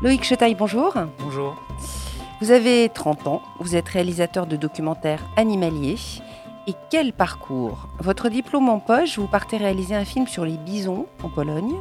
Loïc 0.00 0.22
Chetaille, 0.22 0.54
bonjour. 0.54 0.94
Bonjour. 1.18 1.56
Vous 2.40 2.52
avez 2.52 2.88
30 2.88 3.26
ans, 3.26 3.42
vous 3.58 3.74
êtes 3.74 3.88
réalisateur 3.88 4.46
de 4.46 4.54
documentaires 4.54 5.24
animaliers. 5.36 5.98
Et 6.68 6.74
quel 6.88 7.12
parcours? 7.12 7.88
Votre 7.98 8.28
diplôme 8.28 8.68
en 8.68 8.78
poche, 8.78 9.18
vous 9.18 9.26
partez 9.26 9.56
réaliser 9.56 9.96
un 9.96 10.04
film 10.04 10.28
sur 10.28 10.44
les 10.44 10.56
bisons 10.56 11.06
en 11.24 11.28
Pologne. 11.28 11.74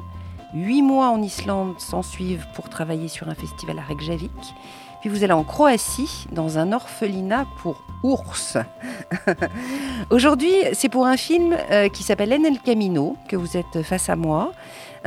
Huit 0.55 0.81
mois 0.81 1.09
en 1.09 1.21
Islande 1.21 1.75
s'en 1.77 2.01
suivent 2.01 2.47
pour 2.55 2.69
travailler 2.69 3.07
sur 3.07 3.29
un 3.29 3.35
festival 3.35 3.77
à 3.77 3.83
Reykjavik. 3.83 4.31
Puis 5.01 5.11
vous 5.11 5.23
allez 5.23 5.33
en 5.33 5.43
Croatie, 5.43 6.25
dans 6.31 6.57
un 6.57 6.71
orphelinat 6.71 7.45
pour 7.61 7.83
ours. 8.01 8.57
Aujourd'hui, 10.09 10.53
c'est 10.73 10.89
pour 10.89 11.05
un 11.05 11.17
film 11.17 11.55
euh, 11.69 11.87
qui 11.89 12.01
s'appelle 12.01 12.33
En 12.33 12.43
el 12.43 12.59
Camino 12.61 13.15
que 13.27 13.35
vous 13.35 13.57
êtes 13.57 13.83
face 13.83 14.09
à 14.09 14.15
moi. 14.15 14.53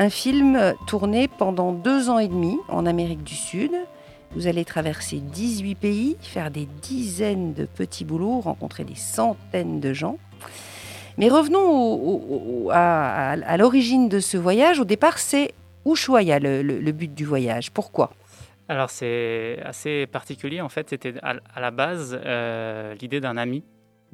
Un 0.01 0.09
film 0.09 0.75
tourné 0.87 1.29
pendant 1.29 1.75
deux 1.75 2.09
ans 2.09 2.19
et 2.19 2.27
demi 2.27 2.57
en 2.69 2.87
Amérique 2.87 3.23
du 3.23 3.35
Sud. 3.35 3.73
Vous 4.31 4.47
allez 4.47 4.65
traverser 4.65 5.21
18 5.21 5.75
pays, 5.75 6.17
faire 6.23 6.51
des 6.51 6.65
dizaines 6.65 7.53
de 7.53 7.67
petits 7.67 8.07
boulots, 8.07 8.41
rencontrer 8.41 8.85
des 8.85 8.95
centaines 8.95 9.79
de 9.79 9.93
gens. 9.93 10.17
Mais 11.19 11.29
revenons 11.29 12.71
à, 12.71 13.57
l'origine 13.59 14.09
de 14.09 14.21
ce 14.21 14.39
voyage. 14.39 14.81
Au 14.81 14.87
départ, 14.87 15.19
c'est 15.19 15.53
Ushuaia 15.85 16.39
le, 16.39 16.63
le, 16.63 16.93
but 16.93 17.13
du 17.13 17.27
voyage. 17.27 17.71
Pourquoi? 17.71 18.11
Alors 18.71 18.89
c'est 18.89 19.59
assez 19.67 20.07
particulier. 20.07 20.63
En 20.63 20.71
fait, 20.71 20.89
c'était 20.89 21.13
à, 21.23 21.61
la 21.61 21.71
base 21.71 22.19
euh, 22.25 22.95
l'idée 22.95 23.21
d'un 23.21 23.37
ami 23.37 23.65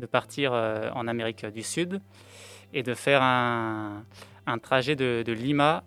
de 0.00 0.06
partir 0.06 0.50
euh, 0.52 0.90
en 0.96 1.06
Amérique 1.06 1.46
du 1.46 1.62
Sud 1.62 2.00
et 2.74 2.82
de 2.82 2.94
faire 2.94 3.22
un, 3.22 4.02
trajet 4.58 4.96
de, 4.96 5.32
Lima 5.32 5.84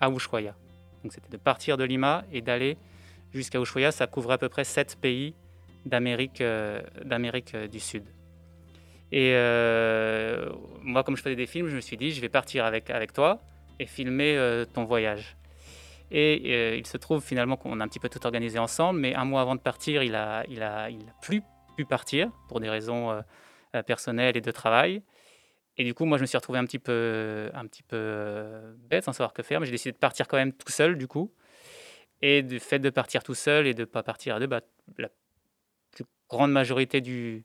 à 0.00 0.10
Ushuaia. 0.10 0.54
Donc 1.02 1.12
c'était 1.12 1.30
de 1.30 1.36
partir 1.36 1.76
de 1.76 1.84
Lima 1.84 2.24
et 2.32 2.42
d'aller 2.42 2.76
jusqu'à 3.32 3.60
Ushuaia, 3.60 3.92
ça 3.92 4.06
couvre 4.06 4.32
à 4.32 4.38
peu 4.38 4.48
près 4.48 4.64
sept 4.64 4.96
pays 5.00 5.34
d'Amérique 5.84 6.40
euh, 6.40 6.82
euh, 7.04 7.68
du 7.68 7.80
Sud. 7.80 8.04
Et 9.12 9.32
euh, 9.34 10.50
moi, 10.82 11.04
comme 11.04 11.16
je 11.16 11.22
faisais 11.22 11.36
des 11.36 11.46
films, 11.46 11.68
je 11.68 11.76
me 11.76 11.80
suis 11.80 11.96
dit, 11.96 12.10
je 12.10 12.20
vais 12.20 12.28
partir 12.28 12.64
avec, 12.64 12.90
avec 12.90 13.12
toi 13.12 13.40
et 13.78 13.86
filmer 13.86 14.64
ton 14.72 14.84
voyage. 14.84 15.36
Et 16.10 16.76
il 16.76 16.86
se 16.86 16.96
trouve 16.96 17.22
finalement 17.22 17.56
qu'on 17.56 17.78
a 17.80 17.84
un 17.84 17.88
petit 17.88 18.00
peu 18.00 18.08
tout 18.08 18.24
organisé 18.24 18.58
ensemble, 18.58 18.98
mais 18.98 19.14
un 19.14 19.24
mois 19.24 19.42
avant 19.42 19.54
de 19.54 19.60
partir, 19.60 20.02
il 20.02 20.14
a, 20.14 20.44
il 20.48 20.62
a, 20.62 20.88
il 20.90 21.02
a 21.02 21.12
plus 21.20 21.42
pu 21.76 21.84
partir 21.84 22.30
pour 22.48 22.58
des 22.58 22.70
raisons 22.70 23.22
personnelles 23.86 24.36
et 24.36 24.40
de 24.40 24.50
travail. 24.50 25.02
Et 25.78 25.84
du 25.84 25.94
coup, 25.94 26.04
moi, 26.04 26.16
je 26.16 26.22
me 26.22 26.26
suis 26.26 26.38
retrouvé 26.38 26.58
un 26.58 26.64
petit 26.64 26.78
peu, 26.78 27.50
un 27.52 27.66
petit 27.66 27.82
peu 27.82 28.74
bête, 28.88 29.04
sans 29.04 29.12
savoir 29.12 29.32
que 29.32 29.42
faire, 29.42 29.60
mais 29.60 29.66
j'ai 29.66 29.72
décidé 29.72 29.92
de 29.92 29.98
partir 29.98 30.26
quand 30.26 30.36
même 30.36 30.52
tout 30.52 30.72
seul, 30.72 30.96
du 30.96 31.06
coup. 31.06 31.30
Et 32.22 32.42
du 32.42 32.60
fait 32.60 32.78
de 32.78 32.88
partir 32.88 33.22
tout 33.22 33.34
seul 33.34 33.66
et 33.66 33.74
de 33.74 33.80
ne 33.80 33.84
pas 33.84 34.02
partir 34.02 34.36
à 34.36 34.40
deux, 34.40 34.46
bah, 34.46 34.62
la 34.96 35.08
plus 35.90 36.04
grande 36.30 36.50
majorité 36.50 37.02
du, 37.02 37.44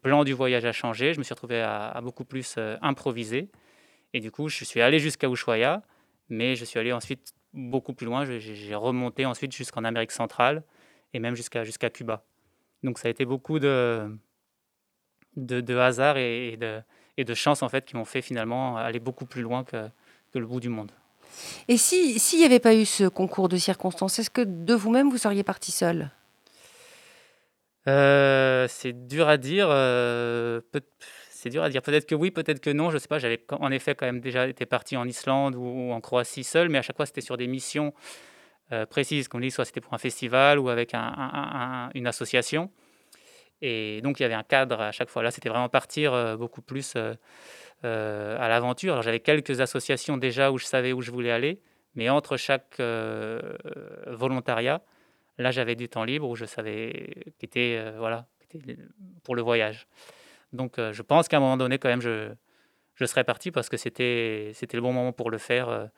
plan 0.00 0.24
du 0.24 0.32
voyage 0.32 0.64
a 0.64 0.72
changé. 0.72 1.12
Je 1.12 1.18
me 1.18 1.24
suis 1.24 1.34
retrouvé 1.34 1.60
à, 1.60 2.00
beaucoup 2.02 2.24
plus 2.24 2.54
euh, 2.56 2.76
improviser. 2.80 3.50
Et 4.14 4.20
du 4.20 4.30
coup, 4.30 4.48
je 4.48 4.64
suis 4.64 4.80
allé 4.80 4.98
jusqu'à 4.98 5.28
Ushuaia, 5.28 5.82
mais 6.30 6.56
je 6.56 6.64
suis 6.64 6.78
allé 6.78 6.92
ensuite 6.92 7.34
beaucoup 7.52 7.92
plus 7.92 8.06
loin. 8.06 8.24
J'ai 8.24 8.74
remonté 8.74 9.26
ensuite 9.26 9.54
jusqu'en 9.54 9.84
Amérique 9.84 10.12
centrale 10.12 10.62
et 11.12 11.18
même 11.18 11.34
jusqu'à 11.34 11.90
Cuba. 11.90 12.24
Donc 12.82 12.98
ça 12.98 13.08
a 13.08 13.10
été 13.10 13.26
beaucoup 13.26 13.58
de, 13.58 14.16
de 15.36 15.76
hasard 15.76 16.16
et, 16.16 16.56
de, 16.56 16.80
et 17.18 17.24
de 17.24 17.34
chance 17.34 17.62
en 17.62 17.68
fait 17.68 17.84
qui 17.84 17.96
m'ont 17.96 18.06
fait 18.06 18.22
finalement 18.22 18.78
aller 18.78 19.00
beaucoup 19.00 19.26
plus 19.26 19.42
loin 19.42 19.64
que, 19.64 19.88
que 20.32 20.38
le 20.38 20.46
bout 20.46 20.60
du 20.60 20.70
monde. 20.70 20.92
Et 21.68 21.76
s'il 21.76 22.38
n'y 22.38 22.44
avait 22.44 22.60
pas 22.60 22.74
eu 22.74 22.86
ce 22.86 23.04
concours 23.04 23.48
de 23.48 23.58
circonstances, 23.58 24.18
est-ce 24.18 24.30
que 24.30 24.40
de 24.40 24.74
vous-même, 24.74 25.10
vous 25.10 25.18
seriez 25.18 25.42
parti 25.42 25.72
seul? 25.72 26.10
Euh, 27.86 28.66
C'est 28.68 29.06
dur 29.06 29.28
à 29.28 29.36
dire. 29.36 29.68
Euh, 29.70 30.60
c'est 31.30 31.50
dur 31.50 31.62
à 31.62 31.68
dire. 31.68 31.82
Peut-être 31.82 32.06
que 32.06 32.14
oui, 32.14 32.30
peut-être 32.30 32.60
que 32.60 32.70
non. 32.70 32.90
Je 32.90 32.94
ne 32.94 32.98
sais 32.98 33.08
pas. 33.08 33.18
J'avais 33.18 33.44
en 33.50 33.70
effet 33.70 33.94
quand 33.94 34.06
même 34.06 34.20
déjà 34.20 34.48
été 34.48 34.66
parti 34.66 34.96
en 34.96 35.06
Islande 35.06 35.54
ou 35.54 35.92
en 35.92 36.00
Croatie 36.00 36.44
seul, 36.44 36.68
mais 36.68 36.78
à 36.78 36.82
chaque 36.82 36.96
fois, 36.96 37.06
c'était 37.06 37.20
sur 37.20 37.36
des 37.36 37.46
missions 37.46 37.92
euh, 38.72 38.86
précises. 38.86 39.28
Comme 39.28 39.42
dit, 39.42 39.50
soit 39.50 39.64
c'était 39.64 39.80
pour 39.80 39.94
un 39.94 39.98
festival 39.98 40.58
ou 40.58 40.68
avec 40.68 40.94
une 40.94 42.06
association. 42.06 42.70
Et 43.60 44.00
donc, 44.02 44.20
il 44.20 44.22
y 44.22 44.26
avait 44.26 44.34
un 44.34 44.42
cadre 44.42 44.80
à 44.80 44.92
chaque 44.92 45.08
fois. 45.08 45.22
Là, 45.22 45.30
c'était 45.30 45.48
vraiment 45.48 45.68
partir 45.68 46.36
beaucoup 46.38 46.62
plus 46.62 46.96
euh, 47.84 48.36
à 48.40 48.48
l'aventure. 48.48 48.94
Alors 48.94 49.04
j'avais 49.04 49.20
quelques 49.20 49.60
associations 49.60 50.16
déjà 50.16 50.50
où 50.50 50.58
je 50.58 50.64
savais 50.64 50.92
où 50.92 51.00
je 51.00 51.12
voulais 51.12 51.30
aller, 51.30 51.60
mais 51.94 52.08
entre 52.08 52.36
chaque 52.36 52.80
euh, 52.80 53.40
volontariat, 54.08 54.82
là 55.38 55.52
j'avais 55.52 55.76
du 55.76 55.88
temps 55.88 56.02
libre 56.02 56.28
où 56.28 56.34
je 56.34 56.44
savais 56.44 57.14
qui 57.38 57.46
était 57.46 57.76
euh, 57.78 57.94
voilà 57.98 58.26
pour 59.22 59.36
le 59.36 59.42
voyage. 59.42 59.86
Donc 60.52 60.74
je 60.78 61.02
pense 61.02 61.28
qu'à 61.28 61.36
un 61.36 61.40
moment 61.40 61.56
donné 61.56 61.78
quand 61.78 61.88
même 61.88 62.00
je 62.00 62.32
je 62.94 63.04
serais 63.04 63.22
parti 63.22 63.52
parce 63.52 63.68
que 63.68 63.76
c'était 63.76 64.52
le 64.72 64.80
bon 64.80 64.92
moment 64.92 65.12
pour 65.12 65.30
le 65.30 65.38
faire 65.38 65.88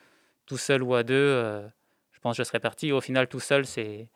tout 0.45 0.59
seul 0.59 0.83
ou 0.83 0.95
à 0.95 1.03
deux. 1.03 1.63
je 2.13 2.21
pense 2.21 2.37
que 2.37 2.43
je 2.43 2.47
serais 2.47 2.61
parti. 2.61 2.93
Au 2.93 3.01
final 3.01 3.27
tout 3.27 3.41
seul 3.41 3.65
c'est 3.65 4.11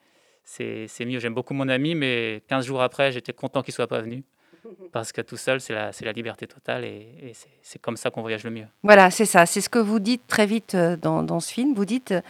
c'est 0.45 1.05
mieux. 1.05 1.19
J'aime 1.19 1.35
beaucoup 1.35 1.55
mon 1.55 1.69
ami, 1.69 1.95
mais 1.95 2.43
15 2.49 2.67
jours 2.67 2.83
après, 2.83 3.13
j'étais 3.13 3.33
content 3.33 3.63
qu'il 3.63 3.75
soit 3.75 3.87
pas 3.87 4.01
venu. 4.01 4.23
Parce 4.93 5.13
que 5.13 5.21
tout 5.21 5.37
seul, 5.37 5.61
c'est 5.61 5.75
la, 5.75 5.91
la, 6.01 6.13
liberté 6.13 6.47
totale 6.47 6.85
et, 6.85 7.33
c'est 7.63 7.81
comme 7.81 7.97
ça 7.97 8.11
qu'on 8.11 8.23
voyage 8.23 8.45
le 8.45 8.51
mieux. 8.51 8.67
Voilà, 8.83 9.11
c'est 9.11 9.25
ça. 9.25 9.47
C'est 9.47 9.61
ce 9.61 9.69
que 9.69 9.79
vous 9.79 9.99
dites 9.99 10.27
très 10.27 10.47
vite 10.47 10.75
euh, 10.75 10.97
dans, 10.97 11.23
dans 11.23 11.41
ce 11.41 11.53
film. 11.53 11.75
Vous 11.75 11.85
dites, 11.85 12.13
euh, 12.13 12.21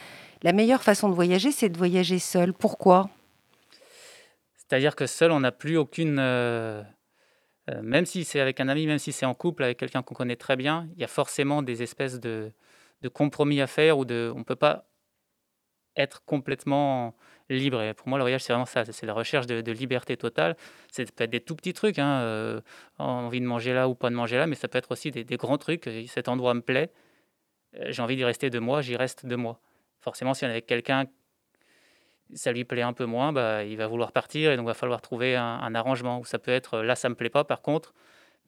la 0.43 0.53
meilleure 0.53 0.83
façon 0.83 1.09
de 1.09 1.15
voyager, 1.15 1.53
c'est 1.53 1.69
de 1.69 1.77
voyager 1.77 2.19
seul. 2.19 2.53
Pourquoi? 2.53 3.09
C'est-à-dire 4.57 4.97
que 4.97 5.07
seul, 5.07 5.33
on 5.33 5.41
n'a 5.41 5.53
plus 5.53 5.77
aucune... 5.77 6.19
Euh, 6.19 6.83
même 7.83 8.05
si 8.05 8.25
c'est 8.25 8.41
avec 8.41 8.61
un 8.61 8.69
ami, 8.69 8.87
même 8.87 8.99
si 8.99 9.11
c'est 9.11 9.25
en 9.25 9.35
couple, 9.35 9.65
avec 9.65 9.79
quelqu'un 9.79 10.03
qu'on 10.03 10.15
connaît 10.15 10.37
très 10.37 10.57
bien, 10.57 10.89
il 10.97 11.01
y 11.01 11.05
a 11.05 11.09
forcément 11.09 11.63
des 11.63 11.83
espèces 11.83 12.21
de, 12.21 12.53
de 13.01 13.09
compromis 13.09 13.63
à 13.63 13.67
faire 13.67 13.97
ou 13.97 14.05
de, 14.05 14.31
on 14.35 14.41
ne 14.41 14.45
peut 14.45 14.57
pas 14.57 14.87
être 15.97 16.25
complètement 16.25 17.15
libre. 17.49 17.83
Et 17.83 17.95
pour 17.95 18.09
moi, 18.09 18.19
le 18.19 18.25
voyage, 18.25 18.43
c'est 18.43 18.53
vraiment 18.53 18.67
ça. 18.67 18.85
C'est 18.85 19.07
la 19.07 19.13
recherche 19.13 19.47
de, 19.47 19.73
liberté 19.73 20.17
totale. 20.17 20.57
C'est 20.91 21.11
peut 21.13 21.25
être 21.25 21.31
des 21.31 21.41
tout 21.41 21.57
petits 21.57 21.73
trucs, 21.73 21.99
hein, 21.99 22.21
euh, 22.23 22.61
envie 22.99 23.41
de 23.41 23.47
manger 23.47 23.75
là 23.75 23.89
ou 23.89 23.95
pas 23.95 24.11
de 24.11 24.15
manger 24.15 24.37
là, 24.37 24.47
mais 24.47 24.55
ça 24.55 24.69
peut 24.69 24.79
être 24.79 24.93
aussi 24.93 25.11
des, 25.11 25.37
grands 25.37 25.59
trucs. 25.59 25.89
Cet 26.09 26.29
endroit 26.29 26.55
me 26.55 26.61
plaît, 26.63 26.91
euh, 27.77 27.87
j'ai 27.91 28.03
envie 28.03 28.17
d'y 28.17 28.25
rester 28.25 28.51
deux 28.51 28.61
mois, 28.61 28.81
j'y 28.83 28.97
reste 28.97 29.27
deux 29.27 29.37
mois. 29.37 29.61
Forcément, 30.01 30.35
si 30.35 30.45
on 30.45 30.49
est 30.49 30.53
avec 30.53 30.67
quelqu'un, 30.67 31.07
ça 32.35 32.53
lui 32.53 32.65
plaît 32.65 32.83
un 32.83 32.93
peu 32.93 33.05
moins, 33.05 33.33
bah, 33.33 33.65
il 33.65 33.77
va 33.77 33.87
vouloir 33.87 34.13
partir 34.13 34.51
et 34.51 34.57
donc 34.57 34.65
il 34.65 34.69
va 34.69 34.75
falloir 34.75 35.01
trouver 35.03 35.37
un, 35.37 35.75
arrangement. 35.75 36.21
Ou 36.21 36.25
ça 36.25 36.39
peut 36.39 36.51
être 36.51 36.79
là, 36.79 36.97
ça 36.97 37.09
me 37.09 37.15
plaît 37.15 37.31
pas, 37.31 37.45
par 37.45 37.63
contre, 37.63 37.95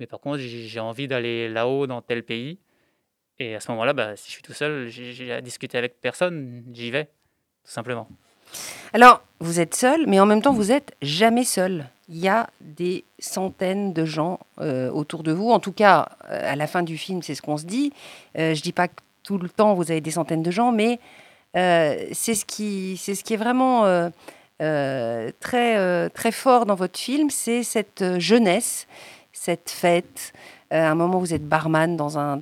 mais 0.00 0.06
par 0.06 0.20
contre, 0.20 0.38
j'ai 0.38 0.80
envie 0.80 1.08
d'aller 1.08 1.48
là-haut 1.48 1.86
dans 1.86 2.02
tel 2.02 2.22
pays. 2.24 2.58
Et 3.38 3.54
à 3.54 3.60
ce 3.60 3.70
moment-là, 3.72 3.92
bah, 3.92 4.16
si 4.16 4.28
je 4.28 4.32
suis 4.32 4.42
tout 4.42 4.54
seul, 4.54 4.88
j'ai 4.88 5.32
à 5.32 5.40
discuter 5.42 5.76
avec 5.76 6.00
personne, 6.00 6.64
j'y 6.72 6.90
vais, 6.90 7.06
tout 7.64 7.70
simplement. 7.70 8.08
Alors, 8.92 9.22
vous 9.40 9.60
êtes 9.60 9.74
seul, 9.74 10.06
mais 10.06 10.20
en 10.20 10.26
même 10.26 10.42
temps, 10.42 10.52
vous 10.52 10.72
êtes 10.72 10.94
jamais 11.02 11.44
seul. 11.44 11.86
Il 12.08 12.18
y 12.18 12.28
a 12.28 12.48
des 12.60 13.04
centaines 13.18 13.92
de 13.92 14.04
gens 14.04 14.38
euh, 14.60 14.90
autour 14.90 15.22
de 15.22 15.32
vous. 15.32 15.50
En 15.50 15.58
tout 15.58 15.72
cas, 15.72 16.08
euh, 16.30 16.52
à 16.52 16.56
la 16.56 16.66
fin 16.66 16.82
du 16.82 16.96
film, 16.96 17.22
c'est 17.22 17.34
ce 17.34 17.42
qu'on 17.42 17.56
se 17.56 17.64
dit. 17.64 17.92
Euh, 18.38 18.54
je 18.54 18.62
dis 18.62 18.72
pas 18.72 18.88
que 18.88 18.94
tout 19.22 19.38
le 19.38 19.48
temps 19.48 19.74
vous 19.74 19.90
avez 19.90 20.00
des 20.00 20.12
centaines 20.12 20.42
de 20.42 20.50
gens, 20.50 20.72
mais 20.72 21.00
c'est 21.54 22.34
ce 22.34 22.44
qui, 22.44 22.96
ce 22.98 23.10
qui 23.12 23.32
est 23.32 23.38
vraiment 23.38 24.10
très, 24.60 26.10
très 26.10 26.32
fort 26.32 26.66
dans 26.66 26.74
votre 26.74 26.98
film, 26.98 27.30
c'est 27.30 27.62
cette 27.62 28.18
jeunesse, 28.18 28.86
cette 29.32 29.70
fête. 29.70 30.34
à 30.70 30.90
un 30.90 30.94
moment, 30.94 31.18
vous 31.18 31.32
êtes 31.32 31.48
barman 31.48 31.96
dans 31.96 32.18
un 32.18 32.38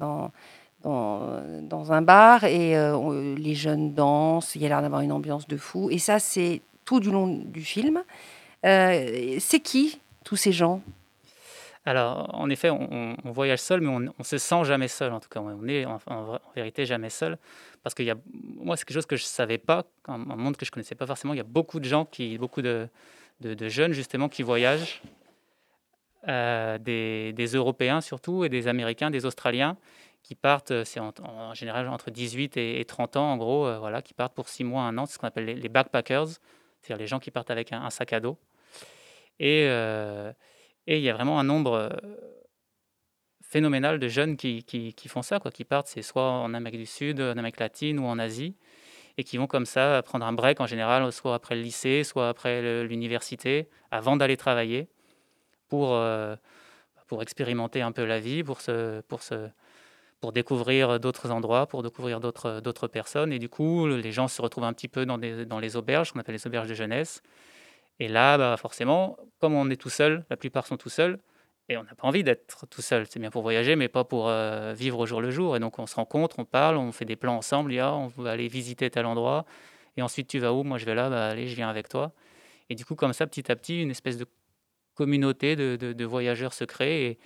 dans, 0.85 1.93
un 1.93 2.03
bar 2.03 2.45
et 2.45 2.77
euh, 2.77 3.35
les 3.37 3.55
jeunes 3.55 3.95
dansent, 3.95 4.55
il 4.55 4.63
y 4.63 4.67
a 4.67 4.69
l'air 4.69 4.83
d'avoir 4.83 5.01
une 5.01 5.13
ambiance 5.13 5.49
de 5.49 5.57
fou. 5.57 5.89
Et 5.91 5.99
ça, 5.99 6.19
c'est 6.19 6.61
tout 6.85 7.01
du 7.01 7.11
long 7.11 7.27
du 7.27 7.63
film. 7.63 8.03
Euh, 8.65 9.37
c'est 9.41 9.61
qui 9.61 10.01
tous 10.25 10.37
ces 10.37 10.53
gens? 10.53 10.83
Alors, 11.87 12.31
en 12.33 12.49
effet, 12.49 12.71
on, 12.71 13.15
voyage 13.25 13.59
seul, 13.59 13.83
mais 13.83 13.89
on 13.89 14.01
ne 14.01 14.25
se 14.25 14.39
sent 14.39 14.65
jamais 14.65 14.89
seul, 14.89 15.13
en 15.13 15.21
tout 15.21 15.29
cas. 15.29 15.41
On 15.41 15.69
est 15.69 15.85
en, 15.85 16.39
vérité 16.57 16.87
jamais 16.87 17.11
seul. 17.11 17.37
Parce 17.83 17.95
que 17.95 18.03
y 18.03 18.11
a, 18.11 18.17
moi, 18.33 18.77
c'est 18.77 18.87
quelque 18.87 18.95
chose 18.95 19.07
que 19.07 19.17
je 19.17 19.25
ne 19.25 19.29
savais 19.29 19.59
pas, 19.59 19.85
un, 20.09 20.17
monde 20.17 20.57
que 20.57 20.65
je 20.65 20.71
ne 20.71 20.75
connaissais 20.75 20.95
pas 20.95 21.07
forcément. 21.07 21.35
Il 21.35 21.37
y 21.37 21.41
a 21.41 21.45
beaucoup 21.45 21.81
de 21.81 21.85
gens, 21.85 22.07
qui, 22.07 22.39
beaucoup 22.39 22.63
de, 22.63 22.89
jeunes, 23.43 23.93
justement, 23.93 24.31
qui 24.31 24.43
voyagent. 24.43 25.03
Euh, 26.27 26.79
des, 26.79 27.51
Européens 27.53 28.01
surtout, 28.01 28.45
et 28.45 28.49
des 28.49 28.67
Américains, 28.67 29.11
des 29.11 29.27
Australiens, 29.27 29.77
qui 30.25 30.35
partent, 30.35 30.71
euh, 30.71 30.85
c'est 30.85 31.00
en, 31.00 31.55
général 31.55 31.87
entre 31.88 32.11
18 32.11 32.56
et, 32.56 32.85
30 32.85 33.17
ans 33.17 33.32
en 33.32 33.37
gros, 33.37 33.67
euh, 33.67 33.79
voilà, 33.79 34.03
qui 34.03 34.15
partent 34.15 34.35
pour 34.35 34.49
6 34.49 34.65
mois, 34.65 34.82
1 34.85 34.99
an, 34.99 35.06
c'est 35.06 35.15
ce 35.15 35.19
qu'on 35.19 35.29
appelle 35.29 35.44
les, 35.44 35.69
backpackers, 35.69 36.29
c'est-à-dire 36.81 36.97
les 36.97 37.06
gens 37.06 37.21
qui 37.21 37.31
partent 37.31 37.50
avec 37.50 37.73
un, 37.73 37.91
sac 37.91 38.12
à 38.15 38.21
dos. 38.21 38.38
Et, 39.38 39.67
euh, 39.69 40.32
et, 40.87 40.97
il 40.97 41.03
y 41.03 41.11
a 41.11 41.12
vraiment 41.12 41.38
un 41.38 41.44
nombre 41.44 41.91
phénoménal 43.43 43.99
de 43.99 44.09
jeunes 44.09 44.37
qui, 44.37 44.65
qui, 44.65 45.09
font 45.09 45.23
ça, 45.23 45.38
quoi, 45.38 45.50
qui 45.50 45.65
partent, 45.65 45.88
c'est 45.88 46.03
soit 46.03 46.29
en 46.29 46.55
Amérique 46.55 46.81
du 46.81 46.87
Sud, 46.87 47.21
en 47.21 47.32
Amérique 47.32 47.61
latine 47.61 47.99
ou 47.99 48.06
en 48.06 48.19
Asie. 48.19 48.56
et 49.19 49.25
qui 49.25 49.37
vont 49.37 49.47
comme 49.47 49.67
ça 49.67 50.03
prendre 50.03 50.25
un 50.25 50.32
break 50.32 50.59
en 50.61 50.67
général, 50.67 51.12
soit 51.12 51.35
après 51.35 51.55
le 51.55 51.61
lycée, 51.61 52.03
soit 52.03 52.31
après 52.31 52.82
l'université, 52.85 53.69
avant 53.91 54.17
d'aller 54.17 54.38
travailler, 54.38 54.88
pour, 55.69 56.00
pour 57.06 57.23
expérimenter 57.23 57.82
un 57.82 57.93
peu 57.93 58.05
la 58.06 58.21
vie, 58.21 58.43
pour, 58.43 58.61
se, 58.61 59.03
pour, 59.03 59.23
se, 59.23 59.50
pour 60.25 60.32
découvrir 60.32 60.99
d'autres 61.00 61.31
endroits, 61.31 61.67
pour 61.67 61.82
découvrir 61.82 62.19
d'autres 62.19 62.87
personnes. 62.87 63.31
Et 63.31 63.38
du 63.38 63.50
coup, 63.50 63.87
les 63.87 64.11
gens 64.11 64.26
se 64.26 64.41
retrouvent 64.41 64.65
un 64.65 64.73
petit 64.73 64.88
peu 64.88 65.05
dans, 65.05 65.19
des, 65.19 65.44
les 65.61 65.76
auberges, 65.76 66.12
qu'on 66.12 66.19
appelle 66.19 66.35
les 66.35 66.47
auberges 66.47 66.67
de 66.67 66.73
jeunesse. 66.73 67.23
Et 68.00 68.09
là, 68.09 68.38
bah, 68.38 68.56
forcément, 68.56 69.19
comme 69.38 69.53
on 69.55 69.69
est 69.69 69.76
tout 69.76 69.91
seul, 69.91 70.25
la 70.31 70.38
plupart 70.38 70.67
sont 70.67 70.79
tout 70.79 70.88
seuls, 70.88 71.19
et 71.69 71.76
on 71.76 71.82
n'a 71.82 71.94
pas 71.94 72.09
envie 72.09 72.25
d'être 72.25 72.67
tout 72.69 72.81
seul. 72.81 73.06
C'est 73.06 73.21
bien 73.21 73.29
pour 73.29 73.43
voyager, 73.43 73.76
mais 73.76 73.88
pas 73.88 74.05
pour 74.05 74.31
euh, 74.31 74.73
vivre 74.73 74.99
au 74.99 75.05
jour 75.05 75.21
le 75.21 75.31
jour. 75.31 75.56
Et 75.56 75.61
donc 75.61 75.79
on 75.79 75.87
se 75.87 75.97
rencontre, 75.97 76.38
on 76.38 76.47
parle, 76.47 76.79
on 76.79 76.91
fait 76.91 77.05
des 77.05 77.17
plans 77.17 77.37
ensemble. 77.37 77.79
A, 77.79 77.93
on 77.93 78.06
va 78.06 78.31
aller 78.31 78.49
visiter 78.49 78.88
tel 78.88 79.05
endroit. 79.05 79.44
Et 79.99 80.00
ensuite, 80.00 80.26
tu 80.26 80.38
vas 80.38 80.55
où? 80.55 80.62
Moi, 80.62 80.79
je 80.79 80.87
vais 80.87 80.94
là. 80.94 81.11
Bah, 81.11 81.26
allez, 81.26 81.49
je 81.49 81.55
viens 81.55 81.69
avec 81.69 81.91
toi. 81.91 82.12
Et 82.71 82.75
du 82.76 82.87
coup, 82.87 82.94
comme 82.94 83.12
ça, 83.12 83.26
petit 83.26 83.53
à 83.53 83.56
petit, 83.56 83.82
une 83.82 83.91
espèce 83.91 84.17
de 84.17 84.25
communauté 84.94 85.55
de, 85.55 85.76
de, 85.76 86.05
voyageurs 86.06 86.55
se 86.55 86.65
crée. 86.65 87.05
Et, 87.05 87.19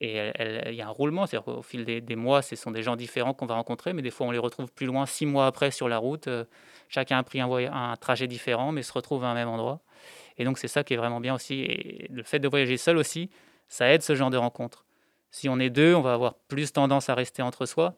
il 0.00 0.74
y 0.74 0.82
a 0.82 0.86
un 0.86 0.90
roulement. 0.90 1.26
C'est-à-dire 1.26 1.44
qu'au 1.44 1.62
fil 1.62 1.84
des, 1.84 2.16
mois, 2.16 2.42
ce 2.42 2.56
sont 2.56 2.70
des 2.70 2.82
gens 2.82 2.96
différents 2.96 3.34
qu'on 3.34 3.46
va 3.46 3.54
rencontrer. 3.54 3.92
Mais 3.92 4.02
des 4.02 4.10
fois, 4.10 4.26
on 4.26 4.30
les 4.30 4.38
retrouve 4.38 4.72
plus 4.72 4.86
loin, 4.86 5.06
six 5.06 5.26
mois 5.26 5.46
après, 5.46 5.70
sur 5.70 5.88
la 5.88 5.98
route. 5.98 6.28
Euh, 6.28 6.44
chacun 6.88 7.18
a 7.18 7.22
pris 7.22 7.40
un, 7.40 7.96
trajet 8.00 8.26
différent, 8.26 8.72
mais 8.72 8.82
se 8.82 8.92
retrouve 8.92 9.24
à 9.24 9.28
un 9.28 9.34
même 9.34 9.48
endroit. 9.48 9.80
Et 10.36 10.44
donc, 10.44 10.58
c'est 10.58 10.68
ça 10.68 10.84
qui 10.84 10.94
est 10.94 10.96
vraiment 10.96 11.20
bien 11.20 11.34
aussi. 11.34 11.60
Et 11.62 12.06
le 12.10 12.22
fait 12.22 12.38
de 12.38 12.48
voyager 12.48 12.76
seul 12.76 12.96
aussi, 12.96 13.30
ça 13.66 13.92
aide 13.92 14.02
ce 14.02 14.14
genre 14.14 14.30
de 14.30 14.36
rencontre. 14.36 14.84
Si 15.30 15.48
on 15.48 15.58
est 15.58 15.70
deux, 15.70 15.94
on 15.94 16.00
va 16.00 16.14
avoir 16.14 16.34
plus 16.34 16.72
tendance 16.72 17.08
à 17.08 17.14
rester 17.14 17.42
entre 17.42 17.66
soi 17.66 17.96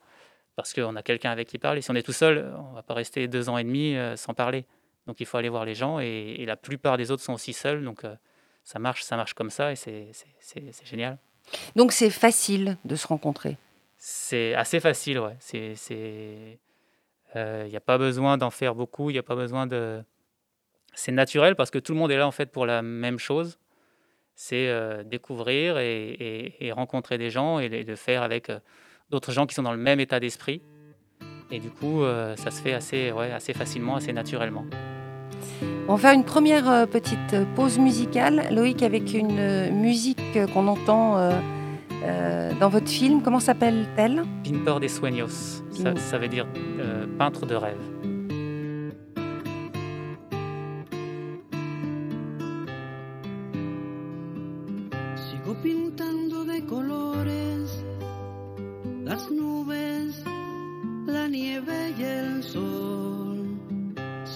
parce 0.57 0.75
qu'on 0.75 0.97
a 0.97 1.03
quelqu'un 1.03 1.31
avec 1.31 1.49
qui 1.49 1.59
parler. 1.59 1.81
Si 1.81 1.91
on 1.91 1.95
est 1.95 2.03
tout 2.03 2.13
seul, 2.13 2.53
on 2.57 2.73
va 2.73 2.83
pas 2.83 2.95
rester 2.95 3.29
deux 3.29 3.49
ans 3.49 3.57
et 3.57 3.65
demi 3.65 3.95
euh, 3.95 4.17
sans 4.17 4.35
parler. 4.35 4.67
Donc, 5.07 5.21
il 5.21 5.27
faut 5.27 5.37
aller 5.37 5.49
voir 5.49 5.65
les 5.65 5.75
gens 5.75 6.01
et, 6.01 6.45
la 6.47 6.57
plupart 6.57 6.97
des 6.97 7.11
autres 7.11 7.23
sont 7.23 7.35
aussi 7.35 7.53
seuls. 7.53 7.85
Donc, 7.85 8.05
euh, 8.05 8.15
ça 8.65 8.79
marche, 8.79 9.03
ça 9.03 9.17
marche 9.17 9.35
comme 9.35 9.51
ça 9.51 9.73
et 9.73 9.77
c'est 9.77 10.13
génial. 10.85 11.19
Donc, 11.77 11.93
c'est 11.93 12.11
facile 12.11 12.77
de 12.85 12.97
se 12.97 13.07
rencontrer. 13.07 13.57
C'est 13.97 14.55
assez 14.55 14.81
facile, 14.81 15.19
ouais. 15.19 15.37
C'est, 15.41 15.75
il 15.91 16.59
n'y 17.35 17.37
euh, 17.37 17.77
a 17.77 17.81
pas 17.81 17.99
besoin 17.99 18.39
d'en 18.39 18.51
faire 18.51 18.75
beaucoup. 18.75 19.11
Il 19.11 19.15
n'y 19.15 19.19
a 19.19 19.23
pas 19.23 19.37
besoin 19.37 19.67
de 19.67 20.03
c'est 20.95 21.13
naturel 21.13 21.57
parce 21.57 21.71
que 21.71 21.79
tout 21.79 21.93
le 21.93 21.99
monde 21.99 22.11
est 22.11 22.17
là 22.17 22.27
en 22.27 22.31
fait 22.31 22.51
pour 22.51 22.67
la 22.67 22.83
même 22.83 23.19
chose. 23.19 23.59
C'est 24.35 24.69
euh, 24.69 25.03
découvrir 25.03 25.79
et, 25.79 26.73
rencontrer 26.75 27.19
des 27.19 27.31
gens 27.31 27.59
et, 27.59 27.69
de 27.85 27.95
faire 27.95 28.23
avec 28.23 28.49
euh, 28.49 28.59
d'autres 29.11 29.33
gens 29.33 29.47
qui 29.47 29.55
sont 29.55 29.63
dans 29.63 29.73
le 29.73 29.79
même 29.79 30.01
état 30.01 30.19
d'esprit. 30.19 30.63
Et 31.51 31.59
du 31.59 31.71
coup, 31.71 32.05
euh, 32.05 32.37
ça 32.37 32.51
se 32.51 32.63
fait 32.63 32.73
assez, 32.73 33.13
ouais, 33.13 33.33
assez 33.33 33.53
facilement, 33.53 33.97
assez 33.97 34.13
naturellement. 34.13 34.65
On 35.89 35.95
va 35.95 35.99
faire 35.99 36.15
une 36.15 36.25
première 36.25 36.87
petite 36.89 37.37
pause 37.55 37.79
musicale, 37.79 38.49
Loïc, 38.51 38.83
avec 38.83 39.15
une 39.15 39.71
musique 39.71 40.39
qu'on 40.55 40.69
entend 40.69 41.17
dans 42.61 42.69
votre 42.69 42.89
film. 42.89 43.23
Comment 43.23 43.41
s'appelle-t-elle? 43.41 44.23
Pintor 44.45 44.81
de 44.81 44.89
Sueños. 44.89 45.63
Ça, 45.71 45.95
ça, 45.97 46.19
veut 46.19 46.29
dire 46.29 46.47
peintre 47.19 47.47
de 47.47 47.55
rêve. 47.55 47.79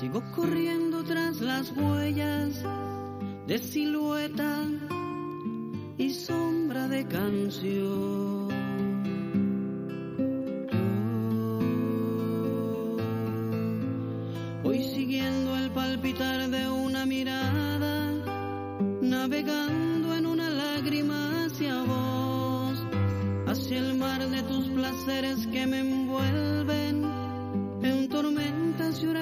Sigo 0.04 0.22
corriendo 0.36 1.02
tras 1.02 1.40
las 1.40 1.72
huellas 1.74 2.62
de 3.46 3.58
silueta 3.58 4.62
y 5.96 6.10
sombra 6.10 6.88
de 6.88 7.06
canción. 7.06 8.13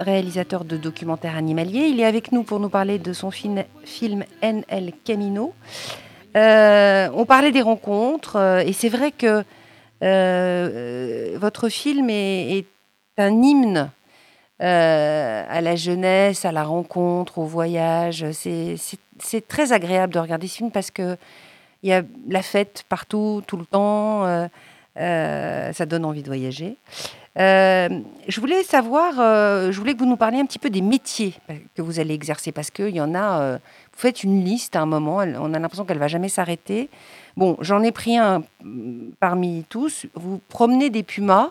réalisateur 0.00 0.64
de 0.64 0.76
documentaires 0.76 1.36
animaliers. 1.36 1.88
Il 1.88 2.00
est 2.00 2.04
avec 2.04 2.32
nous 2.32 2.42
pour 2.42 2.58
nous 2.58 2.68
parler 2.68 2.98
de 2.98 3.12
son 3.12 3.30
film, 3.30 3.62
film 3.84 4.24
NL 4.42 4.92
Camino. 5.04 5.54
Euh, 6.36 7.08
on 7.14 7.26
parlait 7.26 7.52
des 7.52 7.60
rencontres 7.60 8.36
euh, 8.36 8.60
et 8.60 8.72
c'est 8.72 8.88
vrai 8.88 9.12
que 9.12 9.44
votre 11.36 11.68
film 11.68 12.08
est, 12.08 12.64
un 13.18 13.42
hymne 13.42 13.90
à 14.58 15.60
la 15.60 15.76
jeunesse, 15.76 16.44
à 16.44 16.52
la 16.52 16.64
rencontre, 16.64 17.38
au 17.38 17.44
voyage. 17.44 18.24
C'est 18.32 19.46
très 19.46 19.72
agréable 19.72 20.14
de 20.14 20.18
regarder 20.18 20.48
ce 20.48 20.56
film 20.56 20.70
parce 20.70 20.90
que 20.90 21.16
il 21.82 21.88
y 21.88 21.92
a 21.92 22.02
la 22.28 22.42
fête 22.42 22.84
partout, 22.88 23.42
tout 23.46 23.56
le 23.56 23.64
temps. 23.66 24.48
Euh, 24.96 25.72
ça 25.72 25.86
donne 25.86 26.04
envie 26.04 26.22
de 26.22 26.26
voyager. 26.26 26.76
Euh, 27.38 27.88
je 28.26 28.40
voulais 28.40 28.64
savoir, 28.64 29.20
euh, 29.20 29.70
je 29.70 29.78
voulais 29.78 29.94
que 29.94 29.98
vous 29.98 30.06
nous 30.06 30.16
parliez 30.16 30.40
un 30.40 30.46
petit 30.46 30.58
peu 30.58 30.68
des 30.68 30.80
métiers 30.80 31.34
que 31.76 31.82
vous 31.82 32.00
allez 32.00 32.12
exercer 32.12 32.50
parce 32.50 32.70
qu'il 32.70 32.90
y 32.90 33.00
en 33.00 33.14
a. 33.14 33.56
vous 33.56 33.98
faites 33.98 34.24
une 34.24 34.44
liste 34.44 34.74
à 34.74 34.80
un 34.80 34.86
moment, 34.86 35.18
on 35.18 35.54
a 35.54 35.58
l'impression 35.58 35.84
qu'elle 35.84 35.98
va 35.98 36.08
jamais 36.08 36.28
s'arrêter. 36.28 36.88
Bon, 37.36 37.56
j'en 37.60 37.82
ai 37.82 37.92
pris 37.92 38.18
un 38.18 38.42
mm, 38.62 39.12
parmi 39.20 39.64
tous. 39.68 40.06
Vous 40.14 40.40
promenez 40.48 40.90
des 40.90 41.04
pumas. 41.04 41.50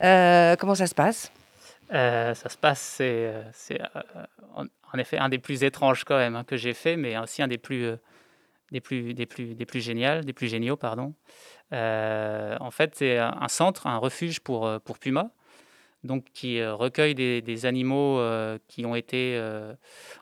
comment 0.00 0.74
ça 0.74 0.86
se 0.86 0.94
passe? 0.94 1.30
Ça 1.90 2.34
se 2.34 2.56
passe, 2.56 2.80
c'est 3.52 3.78
en, 4.56 4.98
effet 4.98 5.18
un 5.18 5.28
des 5.28 5.38
plus 5.38 5.64
étranges 5.64 6.04
quand 6.04 6.16
même 6.16 6.34
hein, 6.34 6.44
que 6.44 6.56
j'ai 6.56 6.72
fait, 6.72 6.96
mais 6.96 7.18
aussi 7.18 7.42
un 7.42 7.48
des 7.48 7.58
plus, 7.58 7.90
des 8.70 8.80
plus, 8.80 9.14
des 9.14 9.26
plus, 9.26 9.54
des 9.54 9.66
plus 9.66 9.80
géniaux, 9.80 10.20
des 10.20 10.32
plus 10.32 10.48
géniaux, 10.48 10.76
pardon. 10.76 11.14
Euh, 11.72 12.56
en 12.60 12.70
fait, 12.70 12.94
c'est 12.94 13.18
un 13.18 13.48
centre, 13.48 13.86
un 13.86 13.98
refuge 13.98 14.40
pour, 14.40 14.66
euh, 14.66 14.78
pour 14.78 14.98
pumas, 14.98 15.30
donc 16.02 16.24
qui 16.32 16.60
euh, 16.60 16.74
recueille 16.74 17.14
des, 17.14 17.66
animaux 17.66 18.20
qui 18.68 18.84
ont 18.84 18.94
été, 18.94 19.40